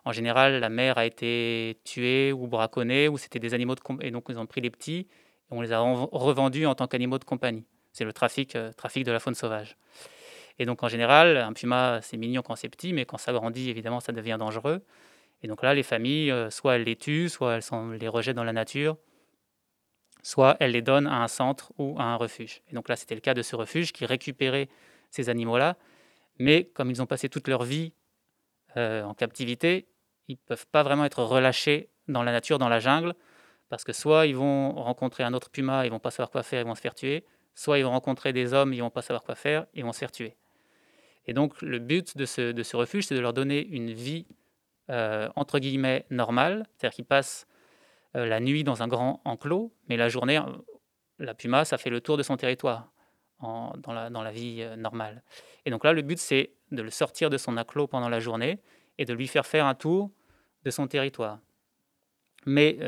en 0.04 0.12
général, 0.12 0.60
la 0.60 0.68
mère 0.68 0.98
a 0.98 1.06
été 1.06 1.78
tuée 1.84 2.32
ou 2.32 2.46
braconnée, 2.46 3.08
ou 3.08 3.18
c'était 3.18 3.38
des 3.38 3.54
animaux 3.54 3.74
de 3.74 3.80
et 4.00 4.10
donc 4.10 4.26
ils 4.28 4.38
ont 4.38 4.46
pris 4.46 4.60
les 4.60 4.70
petits 4.70 5.08
et 5.50 5.54
on 5.54 5.60
les 5.60 5.72
a 5.72 5.80
revendus 5.80 6.66
en 6.66 6.74
tant 6.74 6.86
qu'animaux 6.86 7.18
de 7.18 7.24
compagnie. 7.24 7.64
C'est 7.92 8.04
le 8.04 8.12
trafic, 8.12 8.56
trafic 8.76 9.04
de 9.04 9.12
la 9.12 9.20
faune 9.20 9.34
sauvage. 9.34 9.76
Et 10.58 10.66
donc 10.66 10.82
en 10.82 10.88
général, 10.88 11.36
un 11.36 11.52
puma, 11.52 12.00
c'est 12.02 12.16
mignon 12.16 12.42
quand 12.42 12.56
c'est 12.56 12.68
petit, 12.68 12.92
mais 12.92 13.04
quand 13.04 13.18
ça 13.18 13.32
grandit, 13.32 13.68
évidemment, 13.68 14.00
ça 14.00 14.12
devient 14.12 14.36
dangereux. 14.38 14.82
Et 15.42 15.48
donc 15.48 15.62
là, 15.62 15.74
les 15.74 15.82
familles, 15.82 16.32
soit 16.50 16.76
elles 16.76 16.84
les 16.84 16.96
tuent, 16.96 17.28
soit 17.28 17.56
elles 17.56 17.98
les 17.98 18.08
rejettent 18.08 18.36
dans 18.36 18.44
la 18.44 18.52
nature 18.52 18.96
soit 20.22 20.56
elle 20.60 20.70
les 20.70 20.82
donne 20.82 21.06
à 21.06 21.22
un 21.22 21.28
centre 21.28 21.72
ou 21.78 21.96
à 21.98 22.04
un 22.04 22.16
refuge. 22.16 22.62
Et 22.70 22.74
donc 22.74 22.88
là, 22.88 22.96
c'était 22.96 23.14
le 23.14 23.20
cas 23.20 23.34
de 23.34 23.42
ce 23.42 23.56
refuge 23.56 23.92
qui 23.92 24.06
récupérait 24.06 24.68
ces 25.10 25.28
animaux-là, 25.28 25.76
mais 26.38 26.64
comme 26.64 26.90
ils 26.90 27.02
ont 27.02 27.06
passé 27.06 27.28
toute 27.28 27.48
leur 27.48 27.64
vie 27.64 27.92
euh, 28.76 29.02
en 29.02 29.14
captivité, 29.14 29.88
ils 30.28 30.34
ne 30.36 30.46
peuvent 30.46 30.66
pas 30.68 30.82
vraiment 30.82 31.04
être 31.04 31.22
relâchés 31.22 31.90
dans 32.08 32.22
la 32.22 32.32
nature, 32.32 32.58
dans 32.58 32.68
la 32.68 32.78
jungle, 32.78 33.14
parce 33.68 33.84
que 33.84 33.92
soit 33.92 34.26
ils 34.26 34.36
vont 34.36 34.72
rencontrer 34.72 35.24
un 35.24 35.34
autre 35.34 35.50
puma, 35.50 35.84
ils 35.84 35.90
vont 35.90 35.98
pas 35.98 36.10
savoir 36.10 36.30
quoi 36.30 36.42
faire, 36.42 36.62
ils 36.62 36.66
vont 36.66 36.74
se 36.74 36.80
faire 36.80 36.94
tuer, 36.94 37.24
soit 37.54 37.78
ils 37.78 37.84
vont 37.84 37.90
rencontrer 37.90 38.32
des 38.32 38.54
hommes, 38.54 38.72
ils 38.72 38.80
vont 38.80 38.90
pas 38.90 39.02
savoir 39.02 39.24
quoi 39.24 39.34
faire, 39.34 39.66
ils 39.74 39.84
vont 39.84 39.92
se 39.92 39.98
faire 39.98 40.12
tuer. 40.12 40.36
Et 41.26 41.34
donc 41.34 41.60
le 41.62 41.78
but 41.78 42.16
de 42.16 42.24
ce 42.24 42.76
refuge, 42.76 43.06
c'est 43.06 43.14
de 43.14 43.20
leur 43.20 43.32
donner 43.32 43.66
une 43.66 43.92
vie 43.92 44.26
euh, 44.92 45.30
entre 45.36 45.58
guillemets 45.58 46.04
normale, 46.10 46.66
c'est-à-dire 46.76 46.94
qu'ils 46.94 47.06
passent 47.06 47.46
euh, 48.14 48.26
la 48.26 48.40
nuit 48.40 48.62
dans 48.62 48.82
un 48.82 48.88
grand 48.88 49.22
enclos, 49.24 49.72
mais 49.88 49.96
la 49.96 50.10
journée, 50.10 50.36
euh, 50.36 50.42
la 51.18 51.32
puma, 51.32 51.64
ça 51.64 51.78
fait 51.78 51.88
le 51.88 52.02
tour 52.02 52.18
de 52.18 52.22
son 52.22 52.36
territoire. 52.36 52.92
dans, 53.40 53.92
la, 53.92 54.10
dans 54.10 54.22
la 54.22 54.30
vie 54.30 54.64
normale. 54.76 55.22
Et 55.64 55.70
donc 55.70 55.82
là, 55.82 55.92
le 55.92 56.02
but, 56.02 56.18
c'est 56.18 56.52
de 56.70 56.82
le 56.82 56.90
sortir 56.90 57.28
de 57.28 57.38
son 57.38 57.56
acclos 57.56 57.88
pendant 57.88 58.08
la 58.08 58.20
journée 58.20 58.60
et 58.98 59.04
de 59.04 59.14
lui 59.14 59.26
faire 59.26 59.46
faire 59.46 59.66
un 59.66 59.74
tour 59.74 60.10
de 60.64 60.70
son 60.70 60.86
territoire. 60.86 61.40
Mais 62.46 62.78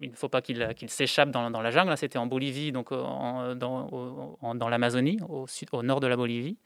il 0.00 0.10
ne 0.10 0.16
faut 0.16 0.30
pas 0.30 0.40
qu'il 0.40 0.88
s'échappe 0.88 1.30
dans, 1.30 1.60
la 1.60 1.70
jungle. 1.70 1.90
Là, 1.90 1.96
c'était 1.96 2.18
en 2.18 2.26
Bolivie, 2.26 2.72
donc 2.72 2.90
dans, 2.90 4.38
dans 4.54 4.68
l'Amazonie, 4.70 5.18
au, 5.28 5.46
au 5.72 5.82
nord 5.82 6.00
de 6.00 6.06
la 6.06 6.16
Bolivie. 6.16 6.56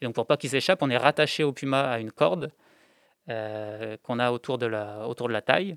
Et 0.00 0.04
donc, 0.04 0.14
pour 0.14 0.26
pas 0.26 0.36
qu'il 0.36 0.50
s'échappe, 0.50 0.82
on 0.82 0.90
est 0.90 0.96
rattaché 0.96 1.42
au 1.42 1.52
puma 1.52 1.90
à 1.90 1.98
une 1.98 2.12
corde 2.12 2.52
euh, 3.28 3.96
qu'on 4.02 4.18
a 4.18 4.32
autour 4.32 4.58
de, 4.58 4.66
la, 4.66 5.06
autour 5.06 5.28
de 5.28 5.32
la 5.32 5.42
taille. 5.42 5.76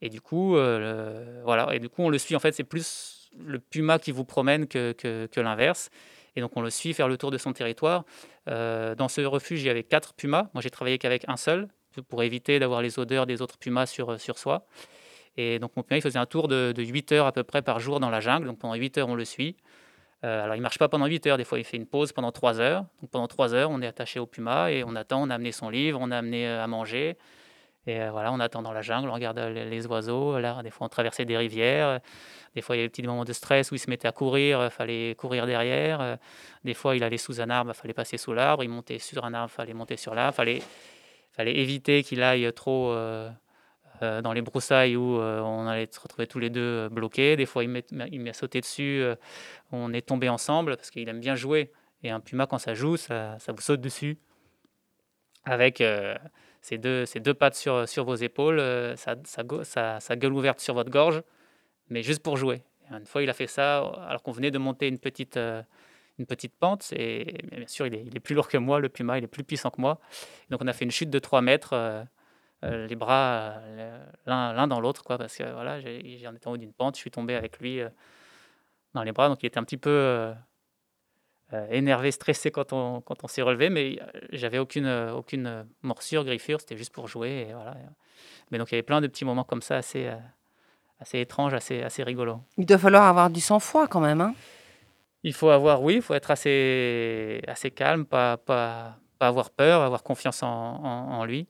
Et 0.00 0.08
du 0.08 0.20
coup, 0.20 0.56
euh, 0.56 1.42
voilà. 1.44 1.74
Et 1.74 1.80
du 1.80 1.88
coup, 1.88 2.02
on 2.02 2.08
le 2.08 2.18
suit. 2.18 2.36
En 2.36 2.40
fait, 2.40 2.52
c'est 2.52 2.64
plus 2.64 3.30
le 3.36 3.58
puma 3.58 3.98
qui 3.98 4.12
vous 4.12 4.24
promène 4.24 4.66
que, 4.66 4.92
que, 4.92 5.40
l'inverse. 5.40 5.90
Et 6.36 6.40
donc, 6.40 6.56
on 6.56 6.62
le 6.62 6.70
suit 6.70 6.92
faire 6.92 7.08
le 7.08 7.16
tour 7.16 7.30
de 7.30 7.38
son 7.38 7.52
territoire. 7.52 8.04
Euh, 8.48 8.94
dans 8.94 9.08
ce 9.08 9.20
refuge, 9.22 9.62
il 9.62 9.66
y 9.66 9.70
avait 9.70 9.82
quatre 9.82 10.14
pumas. 10.14 10.50
Moi, 10.54 10.62
j'ai 10.62 10.70
travaillé 10.70 10.98
qu'avec 10.98 11.24
un 11.28 11.36
seul 11.36 11.68
pour 12.08 12.22
éviter 12.22 12.58
d'avoir 12.58 12.80
les 12.80 12.98
odeurs 12.98 13.26
des 13.26 13.42
autres 13.42 13.58
pumas 13.58 13.86
sur, 13.86 14.20
sur 14.20 14.38
soi. 14.38 14.66
Et 15.36 15.58
donc, 15.58 15.72
mon 15.76 15.82
puma, 15.82 15.98
il 15.98 16.02
faisait 16.02 16.18
un 16.18 16.26
tour 16.26 16.48
de, 16.48 16.72
de 16.72 16.82
8 16.82 17.12
heures 17.12 17.26
à 17.26 17.32
peu 17.32 17.42
près 17.42 17.62
par 17.62 17.80
jour 17.80 18.00
dans 18.00 18.10
la 18.10 18.20
jungle. 18.20 18.46
Donc, 18.46 18.58
pendant 18.58 18.74
8 18.74 18.98
heures, 18.98 19.08
on 19.08 19.14
le 19.14 19.24
suit. 19.24 19.56
Euh, 20.24 20.44
alors, 20.44 20.54
il 20.54 20.58
ne 20.58 20.62
marche 20.62 20.78
pas 20.78 20.88
pendant 20.88 21.06
8 21.06 21.26
heures, 21.26 21.36
des 21.36 21.44
fois, 21.44 21.58
il 21.58 21.64
fait 21.64 21.76
une 21.76 21.86
pause 21.86 22.12
pendant 22.12 22.30
3 22.30 22.60
heures. 22.60 22.84
Pendant 23.10 23.26
3 23.26 23.54
heures, 23.54 23.70
on 23.70 23.82
est 23.82 23.86
attaché 23.86 24.20
au 24.20 24.26
puma 24.26 24.70
et 24.70 24.84
on 24.84 24.94
attend, 24.94 25.22
on 25.22 25.30
a 25.30 25.34
amené 25.34 25.52
son 25.52 25.68
livre, 25.68 25.98
on 26.00 26.10
a 26.10 26.18
amené 26.18 26.46
euh, 26.46 26.62
à 26.62 26.66
manger. 26.68 27.16
Et 27.88 28.00
euh, 28.00 28.12
voilà, 28.12 28.32
on 28.32 28.38
attend 28.38 28.62
dans 28.62 28.72
la 28.72 28.82
jungle, 28.82 29.08
on 29.08 29.12
regarde 29.12 29.38
les, 29.38 29.86
oiseaux. 29.88 30.38
Là, 30.38 30.62
des 30.62 30.70
fois, 30.70 30.86
on 30.86 30.88
traversait 30.88 31.24
des 31.24 31.36
rivières. 31.36 31.98
Des 32.54 32.62
fois, 32.62 32.76
il 32.76 32.78
y 32.78 32.80
avait 32.82 32.86
des 32.86 32.90
petits 32.90 33.02
moments 33.02 33.24
de 33.24 33.32
stress 33.32 33.72
où 33.72 33.74
il 33.74 33.80
se 33.80 33.90
mettait 33.90 34.06
à 34.06 34.12
courir, 34.12 34.62
il 34.62 34.70
fallait 34.70 35.16
courir 35.16 35.46
derrière. 35.46 36.18
Des 36.62 36.74
fois, 36.74 36.94
il 36.94 37.02
allait 37.02 37.16
sous 37.16 37.40
un 37.40 37.50
arbre, 37.50 37.72
il 37.74 37.76
fallait 37.76 37.94
passer 37.94 38.18
sous 38.18 38.32
l'arbre. 38.32 38.62
Il 38.62 38.68
montait 38.68 39.00
sur 39.00 39.24
un 39.24 39.34
arbre, 39.34 39.50
il 39.52 39.56
fallait 39.56 39.74
monter 39.74 39.96
sur 39.96 40.14
l'arbre. 40.14 40.34
Il 40.34 40.36
fallait, 40.36 40.62
fallait 41.32 41.56
éviter 41.56 42.04
qu'il 42.04 42.22
aille 42.22 42.52
trop 42.52 42.94
dans 44.02 44.32
les 44.32 44.42
broussailles 44.42 44.96
où 44.96 45.18
euh, 45.18 45.40
on 45.40 45.66
allait 45.66 45.88
se 45.90 46.00
retrouver 46.00 46.26
tous 46.26 46.38
les 46.38 46.50
deux 46.50 46.60
euh, 46.60 46.88
bloqués. 46.88 47.36
Des 47.36 47.46
fois, 47.46 47.64
il 47.64 47.70
m'a 47.70 48.32
sauté 48.32 48.60
dessus, 48.60 49.04
on 49.70 49.92
est 49.92 50.02
tombé 50.02 50.28
ensemble 50.28 50.76
parce 50.76 50.90
qu'il 50.90 51.08
aime 51.08 51.20
bien 51.20 51.34
jouer. 51.34 51.72
Et 52.02 52.10
un 52.10 52.20
puma, 52.20 52.46
quand 52.46 52.58
ça 52.58 52.74
joue, 52.74 52.96
ça, 52.96 53.36
vous 53.48 53.60
saute 53.60 53.80
dessus 53.80 54.18
avec 55.44 55.82
ses, 56.60 56.78
deux, 56.78 57.34
pattes 57.34 57.54
sur, 57.54 58.04
vos 58.04 58.14
épaules, 58.14 58.60
sa, 58.96 60.16
gueule 60.16 60.32
ouverte 60.32 60.60
sur 60.60 60.74
votre 60.74 60.90
gorge, 60.90 61.22
mais 61.90 62.02
juste 62.02 62.22
pour 62.22 62.36
jouer. 62.36 62.62
une 62.90 63.06
fois, 63.06 63.22
il 63.22 63.30
a 63.30 63.34
fait 63.34 63.46
ça 63.46 63.78
alors 64.08 64.22
qu'on 64.22 64.32
venait 64.32 64.50
de 64.50 64.58
monter 64.58 64.88
une 64.88 64.98
petite, 64.98 65.38
pente. 66.58 66.92
Et 66.92 67.38
bien 67.52 67.66
sûr, 67.68 67.86
il 67.86 67.94
est, 67.94 68.20
plus 68.20 68.34
lourd 68.34 68.48
que 68.48 68.58
moi, 68.58 68.80
le 68.80 68.88
puma, 68.88 69.18
il 69.18 69.24
est 69.24 69.28
plus 69.28 69.44
puissant 69.44 69.70
que 69.70 69.80
moi. 69.80 70.00
Donc, 70.50 70.60
on 70.62 70.66
a 70.66 70.72
fait 70.72 70.84
une 70.84 70.90
chute 70.90 71.10
de 71.10 71.18
3 71.18 71.40
mètres. 71.40 71.72
Euh, 71.72 72.02
les 72.62 72.96
bras 72.96 73.54
euh, 73.60 74.04
l'un 74.26 74.66
dans 74.66 74.80
l'autre, 74.80 75.02
quoi, 75.02 75.18
parce 75.18 75.36
que 75.36 75.44
voilà, 75.52 75.80
j'en 75.80 76.34
étais 76.34 76.46
en 76.46 76.52
haut 76.52 76.56
d'une 76.56 76.72
pente, 76.72 76.96
je 76.96 77.00
suis 77.00 77.10
tombé 77.10 77.34
avec 77.34 77.58
lui 77.58 77.80
euh, 77.80 77.88
dans 78.94 79.02
les 79.02 79.12
bras, 79.12 79.28
donc 79.28 79.42
il 79.42 79.46
était 79.46 79.58
un 79.58 79.64
petit 79.64 79.76
peu 79.76 80.32
énervé, 81.70 82.10
stressé 82.12 82.50
quand 82.50 82.72
on, 82.72 83.00
quand 83.02 83.24
on 83.24 83.28
s'est 83.28 83.42
relevé, 83.42 83.68
mais 83.68 83.98
j'avais 84.32 84.58
aucune, 84.58 84.88
aucune 85.14 85.66
morsure, 85.82 86.24
griffure, 86.24 86.60
c'était 86.60 86.76
juste 86.76 86.92
pour 86.92 87.08
jouer. 87.08 87.46
Et 87.48 87.52
voilà. 87.52 87.74
Mais 88.50 88.58
donc 88.58 88.70
il 88.70 88.74
y 88.74 88.76
avait 88.76 88.82
plein 88.82 89.00
de 89.00 89.06
petits 89.06 89.24
moments 89.24 89.44
comme 89.44 89.60
ça 89.60 89.76
assez, 89.76 90.10
assez 90.98 91.20
étranges, 91.20 91.52
assez, 91.52 91.82
assez 91.82 92.02
rigolos. 92.02 92.40
Il 92.56 92.64
doit 92.64 92.78
falloir 92.78 93.04
avoir 93.04 93.28
du 93.28 93.40
sang-froid 93.40 93.86
quand 93.86 94.00
même. 94.00 94.20
Hein 94.22 94.34
il 95.22 95.32
faut 95.32 95.50
avoir, 95.50 95.82
oui, 95.82 95.96
il 95.96 96.02
faut 96.02 96.14
être 96.14 96.30
assez, 96.30 97.40
assez 97.46 97.70
calme, 97.70 98.04
pas, 98.04 98.36
pas, 98.36 98.96
pas 99.18 99.28
avoir 99.28 99.50
peur, 99.50 99.82
avoir 99.82 100.02
confiance 100.02 100.42
en, 100.42 100.48
en 100.48 101.24
lui. 101.24 101.46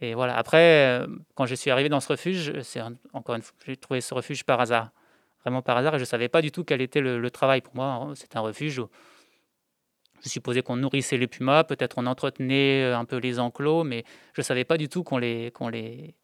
Et 0.00 0.14
voilà. 0.14 0.36
Après, 0.36 1.00
euh, 1.02 1.06
quand 1.34 1.46
je 1.46 1.54
suis 1.54 1.70
arrivé 1.70 1.88
dans 1.88 2.00
ce 2.00 2.08
refuge, 2.08 2.60
c'est 2.62 2.80
encore 3.12 3.34
une 3.34 3.42
fois, 3.42 3.56
j'ai 3.66 3.76
trouvé 3.76 4.00
ce 4.00 4.14
refuge 4.14 4.44
par 4.44 4.60
hasard, 4.60 4.90
vraiment 5.42 5.62
par 5.62 5.76
hasard, 5.76 5.94
et 5.94 5.98
je 5.98 6.02
ne 6.02 6.06
savais 6.06 6.28
pas 6.28 6.40
du 6.40 6.52
tout 6.52 6.64
quel 6.64 6.80
était 6.80 7.00
le, 7.00 7.30
travail 7.30 7.60
pour 7.60 7.74
moi. 7.74 8.12
C'est 8.14 8.36
un 8.36 8.40
refuge 8.40 8.78
où 8.78 8.88
je 10.22 10.28
supposais 10.28 10.62
qu'on 10.62 10.76
nourrissait 10.76 11.16
les 11.16 11.26
pumas, 11.26 11.64
peut-être 11.64 11.98
on 11.98 12.06
entretenait 12.06 12.84
euh, 12.84 12.98
un 12.98 13.04
peu 13.04 13.16
les 13.16 13.38
enclos, 13.38 13.84
mais 13.84 14.04
je 14.34 14.40
ne 14.40 14.44
savais 14.44 14.64
pas 14.64 14.76
du 14.76 14.88
tout 14.88 15.04
qu'on 15.04 15.18
les, 15.18 15.50
qu'on 15.52 15.68
les, 15.68 16.14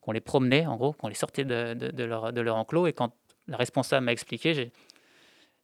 qu'on 0.00 0.12
les 0.12 0.20
promenait, 0.20 0.66
en 0.66 0.76
gros, 0.76 0.92
qu'on 0.92 1.08
les 1.08 1.14
sortait 1.14 1.44
de, 1.44 2.04
leur, 2.04 2.32
de 2.32 2.40
leur 2.40 2.56
enclos. 2.56 2.86
Et 2.86 2.92
quand 2.92 3.14
la 3.46 3.56
responsable 3.56 4.04
m'a 4.06 4.12
expliqué, 4.12 4.54
j'ai 4.54 4.72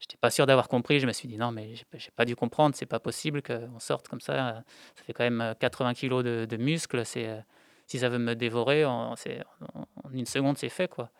J'étais 0.00 0.16
pas 0.16 0.30
sûr 0.30 0.46
d'avoir 0.46 0.68
compris. 0.68 1.00
Je 1.00 1.06
me 1.06 1.12
suis 1.12 1.28
dit 1.28 1.36
non, 1.36 1.50
mais 1.50 1.74
j'ai 1.74 2.10
pas 2.14 2.24
dû 2.24 2.36
comprendre. 2.36 2.76
C'est 2.76 2.86
pas 2.86 3.00
possible 3.00 3.42
qu'on 3.42 3.80
sorte 3.80 4.08
comme 4.08 4.20
ça. 4.20 4.62
Ça 4.94 5.02
fait 5.04 5.12
quand 5.12 5.24
même 5.24 5.54
80 5.58 5.90
euh, 5.90 5.92
kilos 5.94 6.24
de, 6.24 6.46
de 6.48 6.56
muscles. 6.56 7.04
C'est 7.04 7.28
si 7.88 7.98
ça 7.98 8.08
veut 8.08 8.18
me 8.18 8.36
dévorer, 8.36 8.84
en, 8.84 9.14
en 9.14 10.12
une 10.12 10.26
seconde, 10.26 10.56
c'est 10.58 10.68
fait. 10.68 10.88
quoi. 10.88 11.10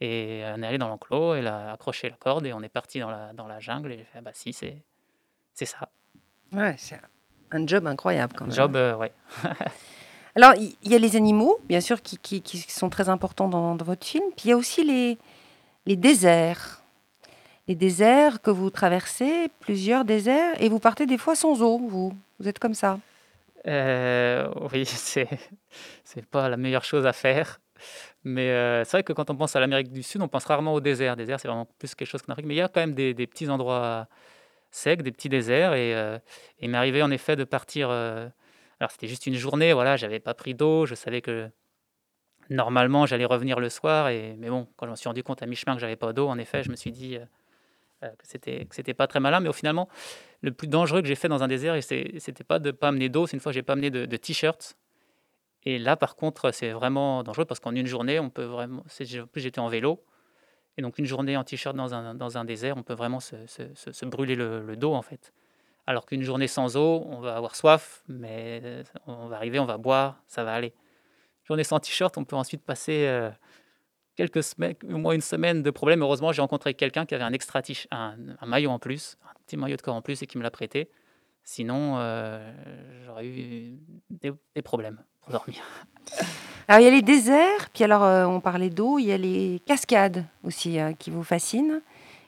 Et 0.00 0.42
on 0.56 0.62
est 0.62 0.66
allé 0.66 0.78
dans 0.78 0.88
l'enclos, 0.88 1.34
elle 1.34 1.46
a 1.46 1.72
accroché 1.72 2.10
la 2.10 2.16
corde 2.16 2.46
et 2.46 2.52
on 2.52 2.62
est 2.62 2.68
parti 2.68 3.00
dans 3.00 3.10
la, 3.10 3.32
dans 3.32 3.46
la 3.46 3.60
jungle. 3.60 3.92
Et 3.92 3.98
j'ai 3.98 4.04
fait, 4.04 4.18
ah 4.18 4.20
bah 4.20 4.32
si, 4.34 4.52
c'est, 4.52 4.82
c'est 5.54 5.64
ça. 5.64 5.88
Ouais, 6.52 6.74
c'est 6.76 7.00
un 7.50 7.66
job 7.66 7.86
incroyable 7.86 8.34
quand 8.36 8.46
même. 8.46 8.54
Job, 8.54 8.76
euh, 8.76 8.96
ouais. 8.96 9.12
Alors, 10.34 10.54
il 10.56 10.90
y, 10.90 10.94
a 10.94 10.98
les 10.98 11.16
animaux, 11.16 11.58
bien 11.64 11.80
sûr, 11.80 12.00
qui, 12.02 12.18
qui, 12.18 12.42
qui 12.42 12.58
sont 12.58 12.90
très 12.90 13.08
importants 13.10 13.48
dans, 13.48 13.74
dans, 13.74 13.84
votre 13.84 14.06
film. 14.06 14.24
Puis 14.36 14.46
il 14.46 14.48
y 14.48 14.52
a 14.52 14.56
aussi 14.56 14.82
les, 14.82 15.18
les 15.86 15.96
déserts. 15.96 16.82
Les 17.68 17.74
déserts 17.74 18.42
que 18.42 18.50
vous 18.50 18.70
traversez, 18.70 19.50
plusieurs 19.60 20.04
déserts, 20.04 20.60
et 20.60 20.68
vous 20.68 20.78
partez 20.78 21.06
des 21.06 21.18
fois 21.18 21.36
sans 21.36 21.62
eau, 21.62 21.78
vous. 21.78 22.12
Vous 22.40 22.48
êtes 22.48 22.58
comme 22.58 22.74
ça. 22.74 22.98
Euh, 23.66 24.48
oui, 24.72 24.84
c'est 24.86 25.28
c'est 26.04 26.26
pas 26.26 26.48
la 26.48 26.56
meilleure 26.56 26.84
chose 26.84 27.06
à 27.06 27.12
faire. 27.12 27.60
Mais 28.24 28.50
euh, 28.50 28.84
c'est 28.84 28.92
vrai 28.92 29.02
que 29.02 29.12
quand 29.12 29.30
on 29.30 29.36
pense 29.36 29.56
à 29.56 29.60
l'Amérique 29.60 29.92
du 29.92 30.02
Sud, 30.02 30.22
on 30.22 30.28
pense 30.28 30.44
rarement 30.44 30.74
au 30.74 30.80
désert. 30.80 31.16
Désert, 31.16 31.40
c'est 31.40 31.48
vraiment 31.48 31.66
plus 31.78 31.94
quelque 31.94 32.08
chose 32.08 32.22
qu'en 32.22 32.32
Afrique. 32.32 32.46
Mais 32.46 32.54
il 32.54 32.58
y 32.58 32.62
a 32.62 32.68
quand 32.68 32.80
même 32.80 32.94
des, 32.94 33.14
petits 33.26 33.48
endroits 33.48 34.08
secs, 34.70 35.02
des 35.02 35.12
petits 35.12 35.28
déserts. 35.28 35.74
Et, 35.74 35.94
euh, 35.94 36.18
il 36.60 36.70
m'est 36.70 36.78
arrivé 36.78 37.02
en 37.02 37.10
effet 37.10 37.36
de 37.36 37.44
partir. 37.44 37.90
alors 37.90 38.90
c'était 38.90 39.08
juste 39.08 39.26
une 39.26 39.34
journée, 39.34 39.72
voilà, 39.72 39.96
j'avais 39.96 40.20
pas 40.20 40.34
pris 40.34 40.54
d'eau. 40.54 40.86
Je 40.86 40.94
savais 40.94 41.22
que 41.22 41.50
normalement 42.50 43.06
j'allais 43.06 43.24
revenir 43.24 43.60
le 43.60 43.68
soir. 43.68 44.08
Et, 44.08 44.36
mais 44.38 44.50
bon, 44.50 44.68
quand 44.76 44.86
je 44.86 44.92
me 44.92 44.96
suis 44.96 45.08
rendu 45.08 45.22
compte 45.24 45.42
à 45.42 45.46
mi-chemin 45.46 45.74
que 45.74 45.80
j'avais 45.80 45.96
pas 45.96 46.12
d'eau, 46.12 46.28
en 46.28 46.38
effet, 46.38 46.62
je 46.62 46.70
me 46.70 46.76
suis 46.76 46.92
dit 46.92 47.18
que 48.10 48.26
c'était 48.26 48.64
que 48.64 48.74
c'était 48.74 48.94
pas 48.94 49.06
très 49.06 49.20
malin. 49.20 49.40
Mais 49.40 49.48
au 49.48 49.52
finalement, 49.52 49.88
le 50.40 50.52
plus 50.52 50.68
dangereux 50.68 51.02
que 51.02 51.08
j'ai 51.08 51.14
fait 51.14 51.28
dans 51.28 51.42
un 51.42 51.48
désert, 51.48 51.80
c'était 51.82 52.44
pas 52.44 52.58
de 52.58 52.70
pas 52.70 52.88
amener 52.88 53.08
d'eau, 53.08 53.26
c'est 53.26 53.36
une 53.36 53.40
fois 53.40 53.52
j'ai 53.52 53.62
pas 53.62 53.72
amené 53.74 53.90
de, 53.90 54.16
t-shirts. 54.16 54.76
Et 55.64 55.78
là, 55.78 55.96
par 55.96 56.16
contre, 56.16 56.50
c'est 56.50 56.72
vraiment 56.72 57.22
dangereux 57.22 57.44
parce 57.44 57.60
qu'en 57.60 57.74
une 57.74 57.86
journée, 57.86 58.18
on 58.18 58.30
peut 58.30 58.44
vraiment. 58.44 58.82
J'étais 59.36 59.60
en 59.60 59.68
vélo. 59.68 60.02
Et 60.76 60.82
donc, 60.82 60.98
une 60.98 61.04
journée 61.04 61.36
en 61.36 61.44
t-shirt 61.44 61.76
dans 61.76 61.94
un, 61.94 62.14
dans 62.14 62.38
un 62.38 62.44
désert, 62.44 62.76
on 62.76 62.82
peut 62.82 62.94
vraiment 62.94 63.20
se, 63.20 64.04
brûler 64.06 64.34
le, 64.34 64.74
dos, 64.76 64.94
en 64.94 65.02
fait. 65.02 65.32
Alors 65.86 66.06
qu'une 66.06 66.22
journée 66.22 66.48
sans 66.48 66.76
eau, 66.76 67.04
on 67.08 67.20
va 67.20 67.36
avoir 67.36 67.56
soif, 67.56 68.02
mais 68.08 68.82
on 69.06 69.26
va 69.26 69.36
arriver, 69.36 69.58
on 69.58 69.64
va 69.64 69.78
boire, 69.78 70.22
ça 70.26 70.44
va 70.44 70.54
aller. 70.54 70.68
Une 71.42 71.46
journée 71.46 71.64
sans 71.64 71.80
t-shirt, 71.80 72.16
on 72.16 72.24
peut 72.24 72.36
ensuite 72.36 72.62
passer 72.62 73.06
euh, 73.06 73.30
quelques 74.16 74.42
semaines, 74.42 74.74
au 74.90 74.98
moins 74.98 75.14
une 75.14 75.20
semaine 75.20 75.62
de 75.62 75.70
problème. 75.70 76.02
Heureusement, 76.02 76.32
j'ai 76.32 76.42
rencontré 76.42 76.74
quelqu'un 76.74 77.06
qui 77.06 77.14
avait 77.14 77.24
un 77.24 77.32
extra 77.32 77.62
un, 77.90 78.16
un, 78.40 78.46
maillot 78.46 78.70
en 78.70 78.78
plus, 78.78 79.16
un 79.24 79.34
petit 79.46 79.56
maillot 79.56 79.76
de 79.76 79.82
corps 79.82 79.94
en 79.94 80.02
plus 80.02 80.22
et 80.22 80.26
qui 80.26 80.38
me 80.38 80.42
l'a 80.42 80.50
prêté. 80.50 80.88
Sinon, 81.44 81.96
euh, 81.98 82.52
j'aurais 83.04 83.26
eu 83.26 83.78
des, 84.10 84.62
problèmes 84.62 85.02
pour 85.20 85.32
dormir. 85.32 85.62
Alors, 86.68 86.80
il 86.80 86.84
y 86.84 86.88
a 86.88 86.92
les 86.92 87.02
déserts, 87.02 87.70
puis 87.74 87.82
alors, 87.82 88.04
euh, 88.04 88.24
on 88.24 88.40
parlait 88.40 88.70
d'eau, 88.70 89.00
il 89.00 89.06
y 89.06 89.12
a 89.12 89.18
les 89.18 89.60
cascades 89.66 90.24
aussi 90.44 90.78
euh, 90.78 90.92
qui 90.92 91.10
vous 91.10 91.24
fascinent. 91.24 91.80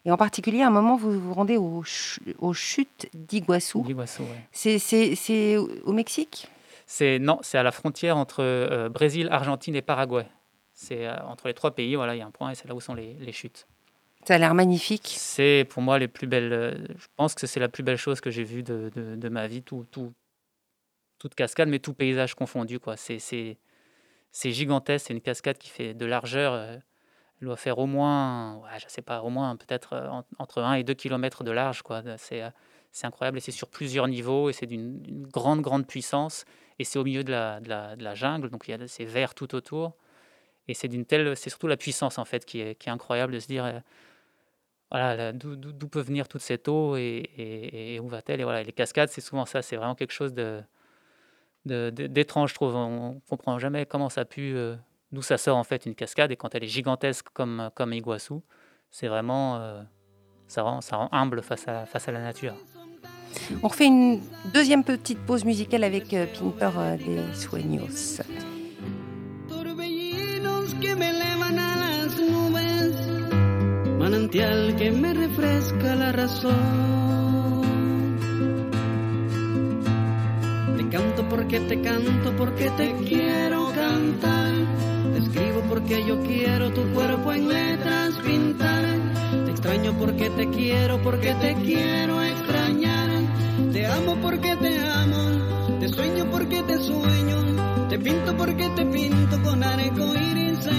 Et 0.04 0.10
en 0.10 0.16
particulier, 0.16 0.62
à 0.62 0.66
un 0.66 0.70
moment, 0.70 0.96
vous 0.96 1.18
vous 1.18 1.32
rendez 1.32 1.56
aux, 1.56 1.82
chutes 1.84 3.08
d'Iguassou. 3.14 3.84
D'Iguassou, 3.84 4.24
C'est 4.52 5.56
au 5.56 5.92
Mexique? 5.92 6.48
Non, 7.00 7.38
c'est 7.42 7.56
à 7.56 7.62
la 7.62 7.70
frontière 7.70 8.16
entre 8.18 8.88
Brésil, 8.88 9.28
Argentine 9.30 9.76
et 9.76 9.82
Paraguay. 9.82 10.26
C'est 10.74 11.06
euh, 11.06 11.16
entre 11.24 11.46
les 11.46 11.54
trois 11.54 11.70
pays, 11.70 11.94
voilà, 11.94 12.16
il 12.16 12.18
y 12.18 12.22
a 12.22 12.26
un 12.26 12.32
point 12.32 12.50
et 12.50 12.54
c'est 12.56 12.68
là 12.68 12.74
où 12.74 12.80
sont 12.80 12.94
les, 12.94 13.14
les 13.14 13.32
chutes. 13.32 13.66
Ça 14.24 14.34
a 14.34 14.38
l'air 14.38 14.54
magnifique. 14.54 15.14
C'est 15.16 15.66
pour 15.70 15.82
moi 15.82 15.98
les 15.98 16.08
plus 16.08 16.26
belles. 16.26 16.52
Euh, 16.52 16.74
je 16.98 17.06
pense 17.16 17.34
que 17.34 17.46
c'est 17.46 17.60
la 17.60 17.68
plus 17.68 17.82
belle 17.82 17.96
chose 17.96 18.20
que 18.20 18.30
j'ai 18.30 18.42
vue 18.42 18.62
de, 18.62 18.90
de, 18.94 19.14
de, 19.14 19.28
ma 19.28 19.46
vie, 19.46 19.62
tout, 19.62 19.86
tout, 19.90 20.12
toute 21.18 21.34
cascade, 21.34 21.68
mais 21.68 21.78
tout 21.78 21.94
paysage 21.94 22.34
confondu. 22.34 22.80
Quoi. 22.80 22.96
C'est, 22.96 23.20
c'est, 23.20 23.56
c'est 24.32 24.50
gigantesque. 24.50 25.06
C'est 25.06 25.14
une 25.14 25.20
cascade 25.20 25.58
qui 25.58 25.68
fait 25.68 25.94
de 25.94 26.06
largeur. 26.06 26.54
Euh, 26.54 26.76
elle 27.40 27.46
doit 27.46 27.56
faire 27.56 27.78
au 27.78 27.86
moins, 27.86 28.56
ouais, 28.56 28.80
je 28.82 28.86
sais 28.88 29.02
pas, 29.02 29.22
au 29.22 29.28
moins 29.28 29.56
peut-être 29.56 30.24
entre 30.38 30.62
1 30.62 30.74
et 30.74 30.84
2 30.84 30.94
km 30.94 31.44
de 31.44 31.50
large. 31.50 31.82
Quoi. 31.82 32.02
C'est, 32.16 32.42
c'est 32.90 33.06
incroyable 33.06 33.38
et 33.38 33.40
c'est 33.40 33.52
sur 33.52 33.68
plusieurs 33.68 34.08
niveaux 34.08 34.48
et 34.48 34.52
c'est 34.52 34.66
d'une 34.66 35.26
grande, 35.26 35.60
grande 35.60 35.86
puissance. 35.86 36.44
Et 36.78 36.84
c'est 36.84 36.98
au 36.98 37.04
milieu 37.04 37.22
de 37.22 37.30
la, 37.30 37.60
de 37.60 37.68
la, 37.68 37.96
de 37.96 38.02
la 38.02 38.14
jungle, 38.14 38.50
donc 38.50 38.66
il 38.66 38.70
y 38.70 38.74
a 38.74 38.88
ces 38.88 39.04
verts 39.04 39.34
tout 39.34 39.54
autour. 39.54 39.94
Et 40.68 40.74
c'est 40.74 40.88
d'une 40.88 41.04
telle, 41.04 41.36
c'est 41.36 41.50
surtout 41.50 41.66
la 41.66 41.76
puissance 41.76 42.18
en 42.18 42.24
fait 42.24 42.44
qui 42.44 42.60
est, 42.60 42.88
incroyable 42.88 43.34
de 43.34 43.38
se 43.38 43.46
dire, 43.46 43.64
euh, 43.64 43.78
voilà, 44.90 45.32
d'où 45.32 45.88
peut 45.88 46.00
venir 46.00 46.28
toute 46.28 46.40
cette 46.40 46.68
eau 46.68 46.96
et, 46.96 47.98
où 48.02 48.08
va-t-elle? 48.08 48.40
Et 48.40 48.44
voilà, 48.44 48.62
les 48.62 48.72
cascades, 48.72 49.08
c'est 49.08 49.20
souvent 49.20 49.44
ça, 49.44 49.60
c'est 49.60 49.76
vraiment 49.76 49.94
quelque 49.94 50.12
chose 50.12 50.32
d'étrange, 51.66 52.50
je 52.50 52.54
trouve. 52.54 52.74
On 52.76 53.20
comprend 53.28 53.58
jamais 53.58 53.86
comment 53.86 54.08
ça 54.08 54.22
a 54.22 54.24
pu, 54.24 54.56
d'où 55.12 55.22
ça 55.22 55.36
sort 55.36 55.56
en 55.56 55.64
fait 55.64 55.84
une 55.84 55.94
cascade. 55.94 56.30
Et 56.30 56.36
quand 56.36 56.54
elle 56.54 56.64
est 56.64 56.68
gigantesque 56.68 57.26
comme 57.32 57.70
comme 57.74 57.92
Iguassou, 57.92 58.42
c'est 58.90 59.08
vraiment, 59.08 59.84
ça 60.46 60.62
rend 60.62 60.80
ça 60.80 60.96
rend 60.96 61.08
humble 61.12 61.42
face 61.42 61.66
à 61.66 61.86
face 61.86 62.08
à 62.08 62.12
la 62.12 62.20
nature. 62.20 62.54
On 63.62 63.68
refait 63.68 63.86
une 63.86 64.20
deuxième 64.52 64.84
petite 64.84 65.18
pause 65.26 65.44
musicale 65.44 65.82
avec 65.82 66.08
Pinter 66.08 66.70
des 67.04 67.34
Sueños. 67.34 68.20
Manantial 74.04 74.76
que 74.76 74.90
me 74.90 75.14
refresca 75.14 75.94
la 75.96 76.12
razón. 76.12 76.54
Te 80.76 80.88
canto 80.88 81.28
porque 81.28 81.60
te 81.60 81.80
canto, 81.80 82.36
porque 82.36 82.70
te 82.70 82.94
quiero 83.08 83.72
cantar. 83.74 84.52
Te 85.12 85.18
escribo 85.18 85.62
porque 85.68 86.04
yo 86.06 86.20
quiero 86.22 86.70
tu 86.72 86.82
cuerpo 86.92 87.32
en 87.32 87.48
letras 87.48 88.14
pintar. 88.24 88.84
Te 89.46 89.50
extraño 89.50 89.92
porque 89.98 90.30
te 90.30 90.48
quiero, 90.50 91.02
porque 91.02 91.34
te 91.34 91.54
quiero 91.56 92.22
extrañar. 92.22 93.08
Te 93.72 93.86
amo 93.86 94.16
porque 94.22 94.54
te 94.56 94.80
amo, 94.80 95.78
te 95.80 95.88
sueño 95.88 96.30
porque 96.30 96.62
te 96.62 96.78
sueño. 96.78 97.88
Te 97.88 97.98
pinto 97.98 98.36
porque 98.36 98.68
te 98.76 98.86
pinto 98.86 99.42
con 99.42 99.62
arco 99.64 100.14
iris 100.14 100.43
te 100.64 100.70